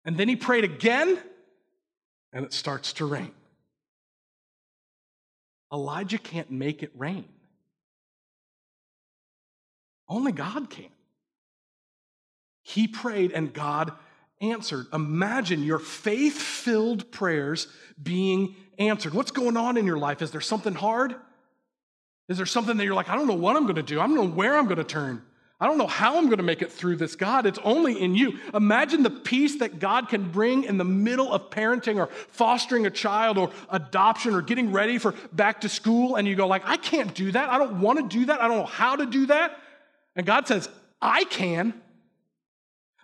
And 0.04 0.16
then 0.16 0.28
he 0.28 0.36
prayed 0.36 0.64
again, 0.64 1.18
and 2.32 2.44
it 2.44 2.52
starts 2.52 2.92
to 2.94 3.06
rain. 3.06 3.32
Elijah 5.72 6.18
can't 6.18 6.50
make 6.50 6.82
it 6.82 6.92
rain. 6.94 7.24
Only 10.08 10.32
God 10.32 10.70
can. 10.70 10.90
He 12.62 12.86
prayed 12.86 13.32
and 13.32 13.52
God 13.52 13.92
answered. 14.40 14.86
Imagine 14.92 15.62
your 15.62 15.78
faith 15.78 16.40
filled 16.40 17.10
prayers 17.10 17.68
being 18.00 18.54
answered. 18.78 19.14
What's 19.14 19.30
going 19.30 19.56
on 19.56 19.76
in 19.76 19.86
your 19.86 19.98
life? 19.98 20.22
Is 20.22 20.30
there 20.30 20.40
something 20.40 20.74
hard? 20.74 21.14
Is 22.28 22.36
there 22.36 22.46
something 22.46 22.76
that 22.76 22.84
you're 22.84 22.94
like, 22.94 23.08
I 23.08 23.16
don't 23.16 23.26
know 23.26 23.34
what 23.34 23.56
I'm 23.56 23.64
going 23.64 23.76
to 23.76 23.82
do? 23.82 24.00
I 24.00 24.06
don't 24.06 24.16
know 24.16 24.26
where 24.26 24.56
I'm 24.56 24.64
going 24.64 24.78
to 24.78 24.84
turn. 24.84 25.22
I 25.64 25.66
don't 25.66 25.78
know 25.78 25.86
how 25.86 26.18
I'm 26.18 26.26
going 26.26 26.36
to 26.36 26.42
make 26.42 26.60
it 26.60 26.70
through 26.70 26.96
this. 26.96 27.16
God, 27.16 27.46
it's 27.46 27.58
only 27.64 27.98
in 27.98 28.14
you. 28.14 28.38
Imagine 28.52 29.02
the 29.02 29.08
peace 29.08 29.60
that 29.60 29.78
God 29.78 30.10
can 30.10 30.30
bring 30.30 30.64
in 30.64 30.76
the 30.76 30.84
middle 30.84 31.32
of 31.32 31.48
parenting 31.48 31.96
or 31.96 32.08
fostering 32.28 32.84
a 32.84 32.90
child 32.90 33.38
or 33.38 33.50
adoption 33.70 34.34
or 34.34 34.42
getting 34.42 34.72
ready 34.72 34.98
for 34.98 35.14
back 35.32 35.62
to 35.62 35.70
school 35.70 36.16
and 36.16 36.28
you 36.28 36.36
go 36.36 36.46
like, 36.46 36.66
I 36.66 36.76
can't 36.76 37.14
do 37.14 37.32
that. 37.32 37.48
I 37.48 37.56
don't 37.56 37.80
want 37.80 37.98
to 37.98 38.18
do 38.18 38.26
that. 38.26 38.42
I 38.42 38.48
don't 38.48 38.58
know 38.58 38.66
how 38.66 38.96
to 38.96 39.06
do 39.06 39.24
that. 39.24 39.58
And 40.14 40.26
God 40.26 40.46
says, 40.46 40.68
I 41.00 41.24
can. 41.24 41.72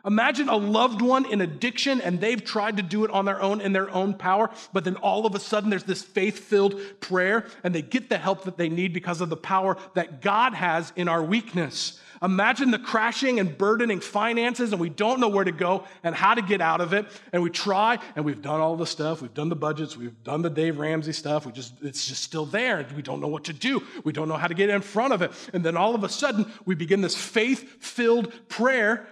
Imagine 0.04 0.50
a 0.50 0.56
loved 0.56 1.00
one 1.00 1.24
in 1.32 1.40
addiction 1.40 2.02
and 2.02 2.20
they've 2.20 2.44
tried 2.44 2.76
to 2.76 2.82
do 2.82 3.06
it 3.06 3.10
on 3.10 3.24
their 3.24 3.40
own 3.40 3.62
in 3.62 3.72
their 3.72 3.88
own 3.88 4.12
power, 4.12 4.50
but 4.74 4.84
then 4.84 4.96
all 4.96 5.24
of 5.24 5.34
a 5.34 5.40
sudden 5.40 5.70
there's 5.70 5.84
this 5.84 6.02
faith 6.02 6.40
filled 6.40 6.78
prayer 7.00 7.46
and 7.64 7.74
they 7.74 7.80
get 7.80 8.10
the 8.10 8.18
help 8.18 8.44
that 8.44 8.58
they 8.58 8.68
need 8.68 8.92
because 8.92 9.22
of 9.22 9.30
the 9.30 9.36
power 9.36 9.78
that 9.94 10.20
God 10.20 10.52
has 10.52 10.92
in 10.94 11.08
our 11.08 11.22
weakness. 11.22 11.98
Imagine 12.22 12.70
the 12.70 12.78
crashing 12.78 13.40
and 13.40 13.56
burdening 13.56 14.00
finances 14.00 14.72
and 14.72 14.80
we 14.80 14.90
don't 14.90 15.20
know 15.20 15.28
where 15.28 15.44
to 15.44 15.52
go 15.52 15.84
and 16.02 16.14
how 16.14 16.34
to 16.34 16.42
get 16.42 16.60
out 16.60 16.82
of 16.82 16.92
it. 16.92 17.06
And 17.32 17.42
we 17.42 17.48
try 17.48 17.98
and 18.14 18.24
we've 18.24 18.42
done 18.42 18.60
all 18.60 18.76
the 18.76 18.86
stuff. 18.86 19.22
We've 19.22 19.32
done 19.32 19.48
the 19.48 19.56
budgets. 19.56 19.96
We've 19.96 20.22
done 20.22 20.42
the 20.42 20.50
Dave 20.50 20.78
Ramsey 20.78 21.12
stuff. 21.12 21.46
We 21.46 21.52
just, 21.52 21.72
it's 21.82 22.06
just 22.06 22.22
still 22.22 22.44
there. 22.44 22.86
We 22.94 23.00
don't 23.00 23.20
know 23.20 23.28
what 23.28 23.44
to 23.44 23.54
do. 23.54 23.82
We 24.04 24.12
don't 24.12 24.28
know 24.28 24.36
how 24.36 24.48
to 24.48 24.54
get 24.54 24.68
in 24.68 24.82
front 24.82 25.14
of 25.14 25.22
it. 25.22 25.32
And 25.54 25.64
then 25.64 25.78
all 25.78 25.94
of 25.94 26.04
a 26.04 26.10
sudden 26.10 26.50
we 26.66 26.74
begin 26.74 27.00
this 27.00 27.16
faith 27.16 27.82
filled 27.82 28.32
prayer 28.48 29.06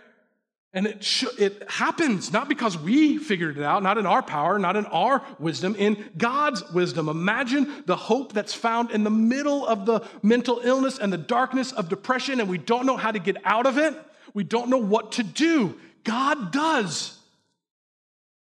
and 0.79 0.87
it, 0.87 1.03
sh- 1.03 1.25
it 1.38 1.69
happens 1.69 2.33
not 2.33 2.49
because 2.49 2.79
we 2.79 3.19
figured 3.19 3.59
it 3.59 3.64
out, 3.64 3.83
not 3.83 3.99
in 3.99 4.07
our 4.07 4.23
power, 4.23 4.61
not 4.61 4.77
in 4.77 4.87
our 4.87 5.25
wisdom, 5.41 5.75
in 5.75 6.09
God's 6.17 6.62
wisdom. 6.71 7.09
Imagine 7.09 7.83
the 7.87 7.97
hope 7.97 8.33
that's 8.33 8.55
found 8.55 8.93
in 8.93 9.03
the 9.03 9.11
middle 9.11 9.67
of 9.67 9.87
the 9.87 10.07
mental 10.23 10.61
illness 10.62 11.01
and 11.01 11.12
the 11.12 11.19
darkness 11.19 11.73
of 11.73 11.88
depression, 11.88 12.38
and 12.38 12.49
we 12.49 12.59
don't 12.59 12.87
know 12.87 12.97
how 12.97 13.11
to 13.11 13.19
get 13.19 13.38
out 13.45 13.67
of 13.67 13.77
it. 13.77 13.93
We 14.35 14.45
don't 14.45 14.71
know 14.71 14.79
what 14.79 15.11
to 15.12 15.25
do. 15.25 15.75
God 16.05 16.53
does. 16.53 17.19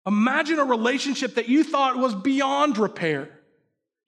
Imagine 0.06 0.60
a 0.60 0.66
relationship 0.66 1.36
that 1.36 1.48
you 1.48 1.64
thought 1.64 1.96
was 1.96 2.14
beyond 2.14 2.78
repair. 2.78 3.30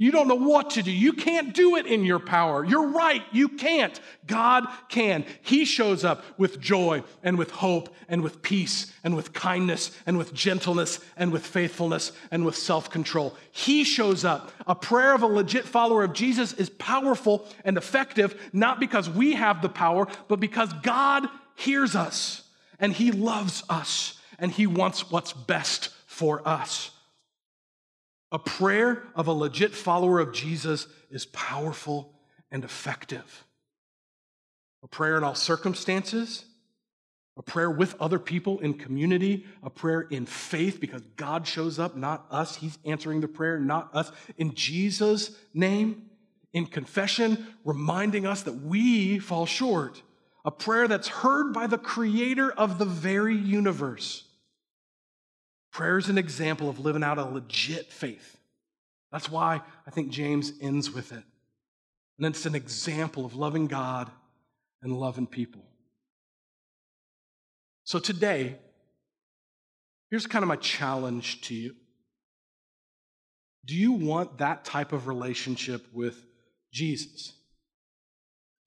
You 0.02 0.12
don't 0.12 0.30
know 0.30 0.36
what 0.36 0.70
to 0.72 0.82
do. 0.82 0.92
You 0.92 1.12
can't 1.12 1.54
do 1.54 1.76
it 1.76 1.86
in 1.86 2.06
your 2.06 2.20
power. 2.20 2.64
You're 2.64 2.88
right. 2.88 3.22
You 3.34 3.50
can't. 3.50 4.00
God 4.26 4.66
can. 4.88 5.26
He 5.42 5.66
shows 5.66 6.06
up 6.06 6.24
with 6.38 6.62
joy 6.62 7.04
and 7.22 7.38
with 7.38 7.52
hope 7.52 7.94
and 8.08 8.24
with 8.24 8.42
peace 8.42 8.94
and 9.04 9.14
with 9.14 9.34
kindness 9.34 9.92
and 10.06 10.18
with 10.18 10.34
gentleness 10.34 11.02
and 11.18 11.34
with 11.34 11.46
faithfulness 11.46 12.14
and 12.32 12.46
with 12.46 12.56
self 12.56 12.90
control. 12.90 13.36
He 13.52 13.84
shows 13.84 14.24
up. 14.24 14.54
A 14.68 14.74
prayer 14.74 15.14
of 15.14 15.22
a 15.22 15.28
legit 15.28 15.66
follower 15.66 16.06
of 16.06 16.14
Jesus 16.14 16.54
is 16.54 16.70
powerful 16.70 17.46
and 17.66 17.78
effective, 17.78 18.50
not 18.54 18.80
because 18.80 19.10
we 19.10 19.34
have 19.34 19.62
the 19.62 19.68
power, 19.68 20.08
but 20.30 20.40
because 20.40 20.72
God 20.82 21.28
hears 21.56 21.94
us 21.94 22.44
and 22.80 22.94
He 22.94 23.12
loves 23.12 23.64
us 23.68 24.18
and 24.40 24.50
He 24.50 24.66
wants 24.66 25.12
what's 25.12 25.34
best 25.34 25.90
for 26.06 26.42
us. 26.48 26.92
A 28.32 28.40
prayer 28.40 29.04
of 29.16 29.28
a 29.28 29.34
legit 29.34 29.74
follower 29.74 30.20
of 30.20 30.34
Jesus 30.34 30.88
is 31.10 31.26
powerful 31.28 32.14
and 32.52 32.64
effective. 32.64 33.46
A 34.84 34.88
prayer 34.88 35.18
in 35.18 35.24
all 35.24 35.36
circumstances, 35.36 36.46
a 37.38 37.42
prayer 37.42 37.72
with 37.72 37.96
other 38.00 38.20
people 38.20 38.60
in 38.60 38.74
community, 38.74 39.46
a 39.64 39.70
prayer 39.70 40.02
in 40.02 40.26
faith 40.26 40.80
because 40.80 41.02
God 41.16 41.48
shows 41.48 41.80
up, 41.80 41.96
not 41.96 42.26
us. 42.30 42.58
He's 42.58 42.78
answering 42.86 43.22
the 43.22 43.28
prayer, 43.28 43.60
not 43.60 43.90
us. 43.96 44.12
In 44.38 44.54
Jesus' 44.54 45.32
name, 45.54 46.10
in 46.54 46.66
confession, 46.66 47.48
reminding 47.64 48.26
us 48.26 48.44
that 48.44 48.62
we 48.62 49.20
fall 49.20 49.46
short. 49.46 50.02
A 50.46 50.52
prayer 50.52 50.88
that's 50.88 51.08
heard 51.08 51.54
by 51.54 51.68
the 51.68 51.78
creator 51.78 52.52
of 52.52 52.78
the 52.78 52.86
very 52.86 53.36
universe. 53.36 54.26
Prayer 55.72 55.98
is 55.98 56.10
an 56.10 56.18
example 56.18 56.70
of 56.70 56.80
living 56.80 57.04
out 57.04 57.18
a 57.18 57.26
legit 57.26 57.92
faith. 57.92 58.38
That's 59.12 59.30
why 59.30 59.62
I 59.88 59.92
think 59.92 60.10
James 60.10 60.52
ends 60.62 60.92
with 60.92 61.12
it. 61.12 61.24
And 62.18 62.28
it's 62.28 62.46
an 62.46 62.56
example 62.56 63.26
of 63.26 63.36
loving 63.36 63.68
God 63.68 64.12
and 64.82 64.94
loving 64.94 65.28
people. 65.28 65.64
So 67.84 67.98
today, 67.98 68.58
here's 70.10 70.28
kind 70.28 70.44
of 70.44 70.50
my 70.50 70.58
challenge 70.58 71.42
to 71.42 71.56
you. 71.56 71.76
Do 73.66 73.76
you 73.76 73.94
want 73.94 74.40
that 74.40 74.66
type 74.66 74.94
of 74.94 75.08
relationship 75.08 75.86
with 75.94 76.24
Jesus? 76.72 77.34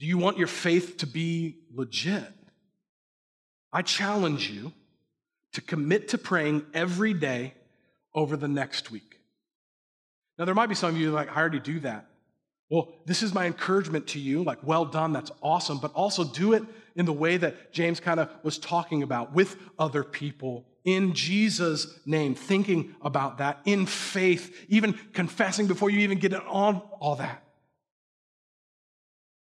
Do 0.01 0.07
you 0.07 0.19
want 0.19 0.39
your 0.39 0.49
faith 0.49 0.97
to 0.99 1.07
be 1.07 1.59
legit? 1.73 2.33
I 3.73 3.83
challenge 3.83 4.51
you 4.51 4.73
to 5.53 5.61
commit 5.61 6.09
to 6.09 6.19
praying 6.19 6.65
every 6.75 7.15
day 7.15 7.55
over 8.15 8.37
the 8.37 8.49
next 8.49 8.91
week. 8.91 9.21
Now, 10.39 10.45
there 10.45 10.55
might 10.55 10.69
be 10.69 10.75
some 10.75 10.91
of 10.91 11.01
you 11.01 11.11
like, 11.11 11.31
I 11.31 11.41
already 11.41 11.61
do 11.61 11.81
that. 11.81 12.07
Well, 12.71 12.89
this 13.05 13.23
is 13.23 13.35
my 13.35 13.45
encouragement 13.47 14.07
to 14.09 14.19
you 14.19 14.43
like, 14.43 14.59
well 14.63 14.87
done, 14.87 15.13
that's 15.13 15.31
awesome, 15.43 15.79
but 15.79 15.93
also 15.93 16.25
do 16.25 16.55
it 16.55 16.63
in 16.97 17.05
the 17.05 17.13
way 17.13 17.37
that 17.37 17.73
James 17.73 18.01
kind 18.01 18.19
of 18.19 18.31
was 18.43 18.59
talking 18.59 19.03
about 19.03 19.35
with 19.35 19.57
other 19.79 20.03
people 20.03 20.67
in 20.85 21.15
Jesus' 21.15 21.87
name, 22.07 22.35
thinking 22.35 22.95
about 23.03 23.39
that 23.39 23.61
in 23.65 23.87
faith, 23.87 24.67
even 24.69 24.95
confessing 25.13 25.67
before 25.67 25.91
you 25.91 26.01
even 26.01 26.19
get 26.19 26.35
on 26.35 26.83
all 26.99 27.17
that. 27.17 27.45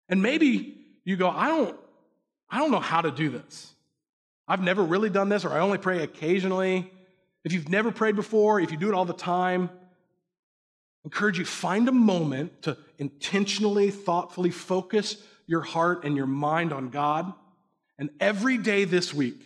And 0.08 0.22
maybe 0.22 0.78
you 1.04 1.16
go, 1.16 1.28
I 1.30 1.48
don't, 1.48 1.78
I 2.48 2.58
don't 2.58 2.72
know 2.72 2.80
how 2.80 3.00
to 3.00 3.10
do 3.10 3.28
this. 3.28 3.72
I've 4.50 4.62
never 4.62 4.82
really 4.82 5.10
done 5.10 5.28
this, 5.28 5.44
or 5.44 5.52
I 5.52 5.60
only 5.60 5.78
pray 5.78 6.02
occasionally. 6.02 6.90
If 7.44 7.52
you've 7.52 7.68
never 7.68 7.92
prayed 7.92 8.16
before, 8.16 8.58
if 8.58 8.72
you 8.72 8.76
do 8.76 8.88
it 8.88 8.94
all 8.94 9.04
the 9.04 9.12
time, 9.12 9.70
I 9.72 11.04
encourage 11.04 11.38
you 11.38 11.44
find 11.44 11.88
a 11.88 11.92
moment 11.92 12.62
to 12.62 12.76
intentionally, 12.98 13.92
thoughtfully 13.92 14.50
focus 14.50 15.16
your 15.46 15.60
heart 15.60 16.04
and 16.04 16.16
your 16.16 16.26
mind 16.26 16.72
on 16.72 16.88
God. 16.88 17.32
And 17.96 18.10
every 18.18 18.58
day 18.58 18.84
this 18.84 19.14
week, 19.14 19.40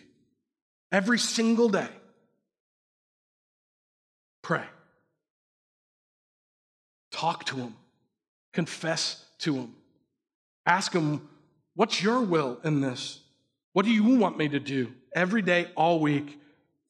every 0.91 1.19
single 1.19 1.69
day, 1.69 1.89
pray. 4.41 4.65
Talk 7.11 7.45
to 7.45 7.57
Him. 7.57 7.75
Confess 8.53 9.23
to 9.39 9.55
Him. 9.55 9.75
Ask 10.65 10.93
Him, 10.93 11.29
What's 11.75 12.01
your 12.01 12.21
will 12.21 12.57
in 12.63 12.81
this? 12.81 13.19
What 13.75 13.83
do 13.83 13.91
you 13.91 14.05
want 14.05 14.37
me 14.37 14.47
to 14.47 14.59
do? 14.61 14.93
Every 15.13 15.41
day, 15.41 15.67
all 15.75 15.99
week, 15.99 16.39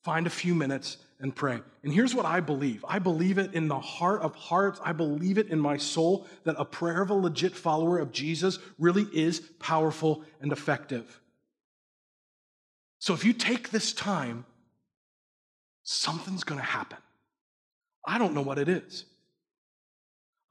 find 0.04 0.28
a 0.28 0.30
few 0.30 0.54
minutes 0.54 0.98
and 1.20 1.36
pray. 1.36 1.60
And 1.82 1.92
here's 1.92 2.14
what 2.14 2.28
I 2.28 2.42
believe 2.42 2.86
I 2.88 3.00
believe 3.00 3.40
it 3.40 3.56
in 3.56 3.68
the 3.68 3.80
heart 3.80 4.22
of 4.22 4.36
hearts. 4.36 4.80
I 4.84 4.92
believe 4.92 5.40
it 5.40 5.48
in 5.48 5.60
my 5.60 5.78
soul 5.78 6.28
that 6.44 6.56
a 6.60 6.64
prayer 6.64 7.02
of 7.02 7.10
a 7.10 7.16
legit 7.16 7.56
follower 7.56 7.98
of 7.98 8.12
Jesus 8.12 8.60
really 8.78 9.08
is 9.12 9.40
powerful 9.58 10.26
and 10.40 10.52
effective. 10.52 11.20
So 13.00 13.16
if 13.16 13.26
you 13.26 13.34
take 13.34 13.72
this 13.72 13.92
time, 13.92 14.46
something's 15.82 16.44
going 16.44 16.62
to 16.62 16.68
happen. 16.68 17.00
I 18.06 18.20
don't 18.20 18.36
know 18.36 18.44
what 18.44 18.60
it 18.60 18.70
is. 18.70 19.06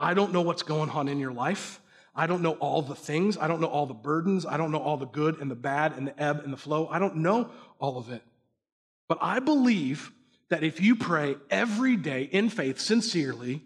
I 0.00 0.14
don't 0.14 0.32
know 0.32 0.42
what's 0.42 0.64
going 0.64 0.90
on 0.90 1.06
in 1.06 1.20
your 1.20 1.32
life. 1.32 1.80
I 2.14 2.26
don't 2.26 2.42
know 2.42 2.52
all 2.52 2.82
the 2.82 2.94
things. 2.94 3.36
I 3.36 3.48
don't 3.48 3.60
know 3.60 3.66
all 3.66 3.86
the 3.86 3.94
burdens. 3.94 4.46
I 4.46 4.56
don't 4.56 4.70
know 4.70 4.78
all 4.78 4.96
the 4.96 5.06
good 5.06 5.40
and 5.40 5.50
the 5.50 5.56
bad 5.56 5.96
and 5.96 6.06
the 6.06 6.22
ebb 6.22 6.42
and 6.44 6.52
the 6.52 6.56
flow. 6.56 6.86
I 6.88 6.98
don't 6.98 7.16
know 7.16 7.50
all 7.78 7.98
of 7.98 8.10
it. 8.10 8.22
But 9.08 9.18
I 9.20 9.40
believe 9.40 10.12
that 10.48 10.62
if 10.62 10.80
you 10.80 10.94
pray 10.94 11.36
every 11.50 11.96
day 11.96 12.22
in 12.22 12.48
faith, 12.48 12.78
sincerely, 12.78 13.62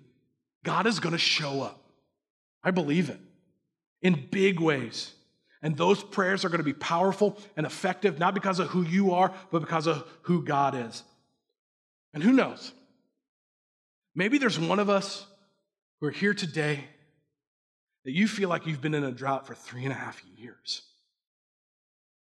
God 0.64 0.86
is 0.86 0.98
going 1.00 1.12
to 1.12 1.18
show 1.18 1.62
up. 1.62 1.82
I 2.64 2.70
believe 2.70 3.10
it 3.10 3.20
in 4.00 4.28
big 4.30 4.60
ways. 4.60 5.12
And 5.60 5.76
those 5.76 6.02
prayers 6.02 6.44
are 6.44 6.48
going 6.48 6.58
to 6.58 6.64
be 6.64 6.72
powerful 6.72 7.36
and 7.56 7.66
effective, 7.66 8.18
not 8.18 8.32
because 8.32 8.60
of 8.60 8.68
who 8.68 8.82
you 8.82 9.12
are, 9.12 9.32
but 9.50 9.60
because 9.60 9.86
of 9.86 10.08
who 10.22 10.44
God 10.44 10.74
is. 10.74 11.02
And 12.14 12.22
who 12.22 12.32
knows? 12.32 12.72
Maybe 14.14 14.38
there's 14.38 14.58
one 14.58 14.78
of 14.78 14.88
us 14.88 15.26
who 16.00 16.06
are 16.06 16.12
here 16.12 16.34
today 16.34 16.84
that 18.08 18.14
you 18.14 18.26
feel 18.26 18.48
like 18.48 18.66
you've 18.66 18.80
been 18.80 18.94
in 18.94 19.04
a 19.04 19.12
drought 19.12 19.46
for 19.46 19.54
three 19.54 19.84
and 19.84 19.92
a 19.92 19.94
half 19.94 20.22
years. 20.38 20.80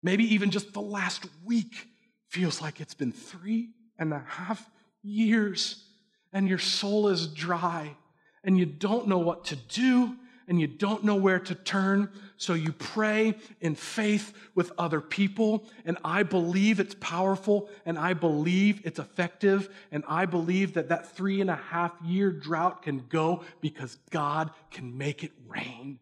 Maybe 0.03 0.25
even 0.33 0.51
just 0.51 0.73
the 0.73 0.81
last 0.81 1.25
week 1.45 1.87
feels 2.27 2.61
like 2.61 2.81
it's 2.81 2.93
been 2.93 3.13
three 3.13 3.69
and 3.97 4.11
a 4.11 4.21
half 4.27 4.69
years, 5.01 5.85
and 6.33 6.49
your 6.49 6.57
soul 6.57 7.07
is 7.07 7.27
dry, 7.27 7.95
and 8.43 8.57
you 8.57 8.65
don't 8.65 9.07
know 9.07 9.19
what 9.19 9.45
to 9.45 9.55
do, 9.55 10.17
and 10.47 10.61
you 10.61 10.67
don't 10.67 11.03
know 11.03 11.15
where 11.15 11.39
to 11.39 11.55
turn. 11.55 12.09
So 12.37 12.53
you 12.53 12.71
pray 12.71 13.35
in 13.59 13.75
faith 13.75 14.33
with 14.55 14.71
other 14.77 15.01
people. 15.01 15.65
And 15.83 15.97
I 16.05 16.23
believe 16.23 16.79
it's 16.79 16.95
powerful 16.95 17.69
and 17.85 17.99
I 17.99 18.13
believe 18.13 18.81
it's 18.85 18.99
effective. 18.99 19.69
And 19.91 20.03
I 20.07 20.25
believe 20.25 20.75
that 20.75 20.89
that 20.89 21.15
three 21.15 21.41
and 21.41 21.49
a 21.49 21.55
half 21.55 21.91
year 22.03 22.31
drought 22.31 22.83
can 22.83 23.05
go 23.09 23.43
because 23.59 23.97
God 24.09 24.51
can 24.71 24.97
make 24.97 25.23
it 25.23 25.31
rain. 25.47 25.99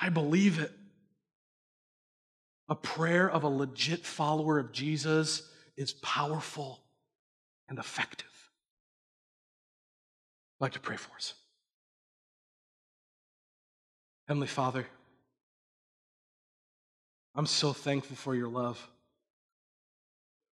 I 0.00 0.08
believe 0.08 0.60
it. 0.60 0.72
A 2.68 2.74
prayer 2.74 3.30
of 3.30 3.44
a 3.44 3.48
legit 3.48 4.04
follower 4.04 4.58
of 4.58 4.72
Jesus 4.72 5.48
is 5.76 5.92
powerful 5.92 6.80
and 7.68 7.78
effective. 7.78 8.26
I'd 10.58 10.64
like 10.64 10.72
to 10.72 10.80
pray 10.80 10.96
for 10.96 11.14
us. 11.14 11.34
Heavenly 14.28 14.48
Father, 14.48 14.86
I'm 17.34 17.46
so 17.46 17.72
thankful 17.72 18.16
for 18.16 18.34
your 18.34 18.48
love. 18.48 18.84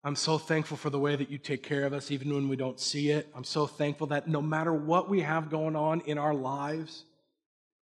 I'm 0.05 0.17
so 0.17 0.37
thankful 0.37 0.77
for 0.77 0.91
the 0.91 0.99
way 0.99 1.17
that 1.17 1.31
you 1.31 1.39
take 1.39 1.63
care 1.63 1.85
of 1.85 1.93
us 1.93 2.11
even 2.11 2.35
when 2.35 2.49
we 2.49 2.57
don't 2.57 2.79
see 2.79 3.11
it. 3.11 3.29
I'm 3.35 3.45
so 3.45 3.67
thankful 3.67 4.09
that 4.09 4.29
no 4.29 4.43
matter 4.43 4.75
what 4.75 5.09
we 5.09 5.23
have 5.23 5.49
going 5.49 5.77
on 5.77 6.03
in 6.03 6.19
our 6.19 6.35
lives, 6.35 7.05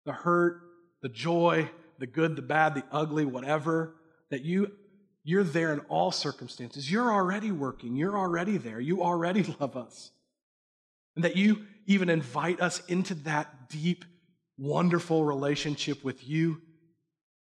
the 0.04 0.12
hurt, 0.12 0.62
the 1.02 1.10
joy, 1.10 1.70
the 2.00 2.08
good, 2.08 2.36
the 2.36 2.42
bad, 2.42 2.76
the 2.76 2.84
ugly, 2.92 3.24
whatever, 3.24 3.96
that 4.30 4.44
you 4.44 4.72
you're 5.24 5.44
there 5.44 5.74
in 5.74 5.80
all 5.90 6.12
circumstances. 6.12 6.90
You're 6.90 7.12
already 7.12 7.52
working. 7.52 7.98
You're 7.98 8.18
already 8.18 8.56
there. 8.58 8.80
You 8.80 9.04
already 9.04 9.44
love 9.60 9.76
us. 9.76 10.12
And 11.16 11.24
that 11.26 11.36
you 11.36 11.66
even 11.86 12.10
invite 12.10 12.62
us 12.62 12.82
into 12.88 13.14
that 13.16 13.70
deep 13.70 14.06
wonderful 14.58 15.24
relationship 15.24 16.04
with 16.04 16.28
you. 16.28 16.62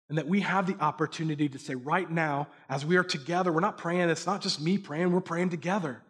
And 0.08 0.20
that 0.20 0.28
we 0.28 0.42
have 0.42 0.68
the 0.68 0.80
opportunity 0.80 1.50
to 1.50 1.58
say, 1.58 1.74
right 1.74 2.10
now, 2.10 2.48
as 2.70 2.86
we 2.86 2.98
are 2.98 3.04
together, 3.04 3.52
we're 3.52 3.60
not 3.60 3.78
praying, 3.78 4.10
it's 4.10 4.28
not 4.28 4.42
just 4.42 4.62
me 4.62 4.78
praying, 4.78 5.12
we're 5.12 5.20
praying 5.20 5.50
together. 5.50 6.02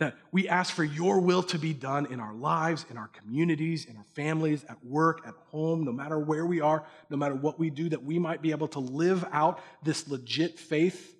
That 0.00 0.16
we 0.32 0.48
ask 0.48 0.74
for 0.74 0.82
your 0.82 1.20
will 1.20 1.44
to 1.44 1.58
be 1.58 1.72
done 1.72 2.06
in 2.06 2.18
our 2.18 2.34
lives, 2.34 2.84
in 2.90 2.96
our 2.96 3.06
communities, 3.06 3.84
in 3.84 3.96
our 3.96 4.04
families, 4.14 4.64
at 4.68 4.84
work, 4.84 5.20
at 5.24 5.34
home, 5.50 5.84
no 5.84 5.92
matter 5.92 6.18
where 6.18 6.44
we 6.44 6.60
are, 6.60 6.84
no 7.08 7.16
matter 7.16 7.36
what 7.36 7.60
we 7.60 7.70
do, 7.70 7.88
that 7.90 8.02
we 8.02 8.18
might 8.18 8.42
be 8.42 8.50
able 8.50 8.68
to 8.68 8.80
live 8.80 9.24
out 9.30 9.60
this 9.84 10.08
legit 10.08 10.58
faith, 10.58 11.14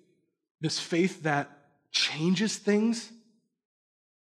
this 0.59 0.77
faith 0.77 1.23
that 1.23 1.49
changes 1.91 2.57
things, 2.57 3.09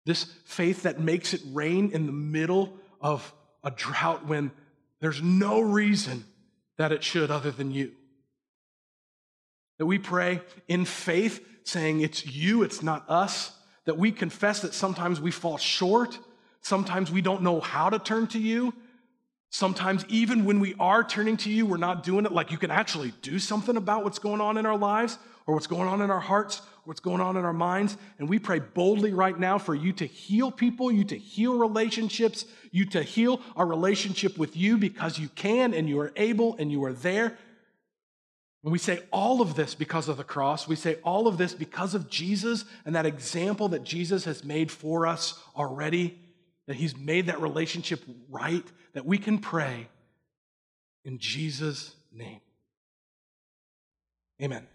this 0.04 0.24
faith 0.44 0.84
that 0.84 1.00
makes 1.00 1.34
it 1.34 1.40
rain 1.46 1.90
in 1.90 2.06
the 2.06 2.12
middle 2.12 2.78
of 3.00 3.32
a 3.66 3.70
drought 3.72 4.24
when 4.24 4.52
there's 5.00 5.20
no 5.20 5.60
reason 5.60 6.24
that 6.78 6.92
it 6.92 7.02
should 7.02 7.30
other 7.30 7.50
than 7.50 7.72
you. 7.72 7.92
That 9.78 9.86
we 9.86 9.98
pray 9.98 10.40
in 10.68 10.84
faith, 10.84 11.44
saying 11.64 12.00
it's 12.00 12.24
you, 12.24 12.62
it's 12.62 12.82
not 12.82 13.04
us. 13.10 13.52
That 13.84 13.98
we 13.98 14.12
confess 14.12 14.60
that 14.60 14.72
sometimes 14.72 15.20
we 15.20 15.32
fall 15.32 15.58
short. 15.58 16.18
Sometimes 16.62 17.10
we 17.10 17.20
don't 17.20 17.42
know 17.42 17.60
how 17.60 17.90
to 17.90 17.98
turn 17.98 18.28
to 18.28 18.38
you. 18.38 18.72
Sometimes, 19.50 20.04
even 20.08 20.44
when 20.44 20.60
we 20.60 20.74
are 20.78 21.04
turning 21.04 21.36
to 21.38 21.50
you, 21.50 21.66
we're 21.66 21.76
not 21.76 22.02
doing 22.02 22.24
it 22.24 22.32
like 22.32 22.50
you 22.50 22.58
can 22.58 22.70
actually 22.70 23.12
do 23.22 23.38
something 23.38 23.76
about 23.76 24.04
what's 24.04 24.18
going 24.18 24.40
on 24.40 24.58
in 24.58 24.66
our 24.66 24.78
lives 24.78 25.18
or 25.46 25.54
what's 25.54 25.66
going 25.66 25.88
on 25.88 26.02
in 26.02 26.10
our 26.10 26.20
hearts 26.20 26.62
what's 26.86 27.00
going 27.00 27.20
on 27.20 27.36
in 27.36 27.44
our 27.44 27.52
minds. 27.52 27.96
And 28.18 28.28
we 28.28 28.38
pray 28.38 28.60
boldly 28.60 29.12
right 29.12 29.38
now 29.38 29.58
for 29.58 29.74
you 29.74 29.92
to 29.94 30.06
heal 30.06 30.50
people, 30.50 30.90
you 30.90 31.04
to 31.04 31.16
heal 31.18 31.58
relationships, 31.58 32.46
you 32.70 32.86
to 32.86 33.02
heal 33.02 33.40
our 33.56 33.66
relationship 33.66 34.38
with 34.38 34.56
you 34.56 34.78
because 34.78 35.18
you 35.18 35.28
can 35.28 35.74
and 35.74 35.88
you 35.88 36.00
are 36.00 36.12
able 36.16 36.56
and 36.58 36.70
you 36.70 36.84
are 36.84 36.92
there. 36.92 37.36
And 38.62 38.72
we 38.72 38.78
say 38.78 39.00
all 39.12 39.40
of 39.40 39.54
this 39.54 39.74
because 39.74 40.08
of 40.08 40.16
the 40.16 40.24
cross. 40.24 40.66
We 40.66 40.76
say 40.76 40.98
all 41.02 41.26
of 41.26 41.38
this 41.38 41.54
because 41.54 41.94
of 41.94 42.08
Jesus 42.08 42.64
and 42.84 42.94
that 42.94 43.06
example 43.06 43.68
that 43.68 43.84
Jesus 43.84 44.24
has 44.24 44.44
made 44.44 44.70
for 44.70 45.06
us 45.06 45.40
already, 45.56 46.18
that 46.66 46.76
he's 46.76 46.96
made 46.96 47.26
that 47.26 47.40
relationship 47.40 48.02
right, 48.28 48.64
that 48.92 49.06
we 49.06 49.18
can 49.18 49.38
pray 49.38 49.88
in 51.04 51.18
Jesus' 51.18 51.94
name. 52.12 52.40
Amen. 54.42 54.66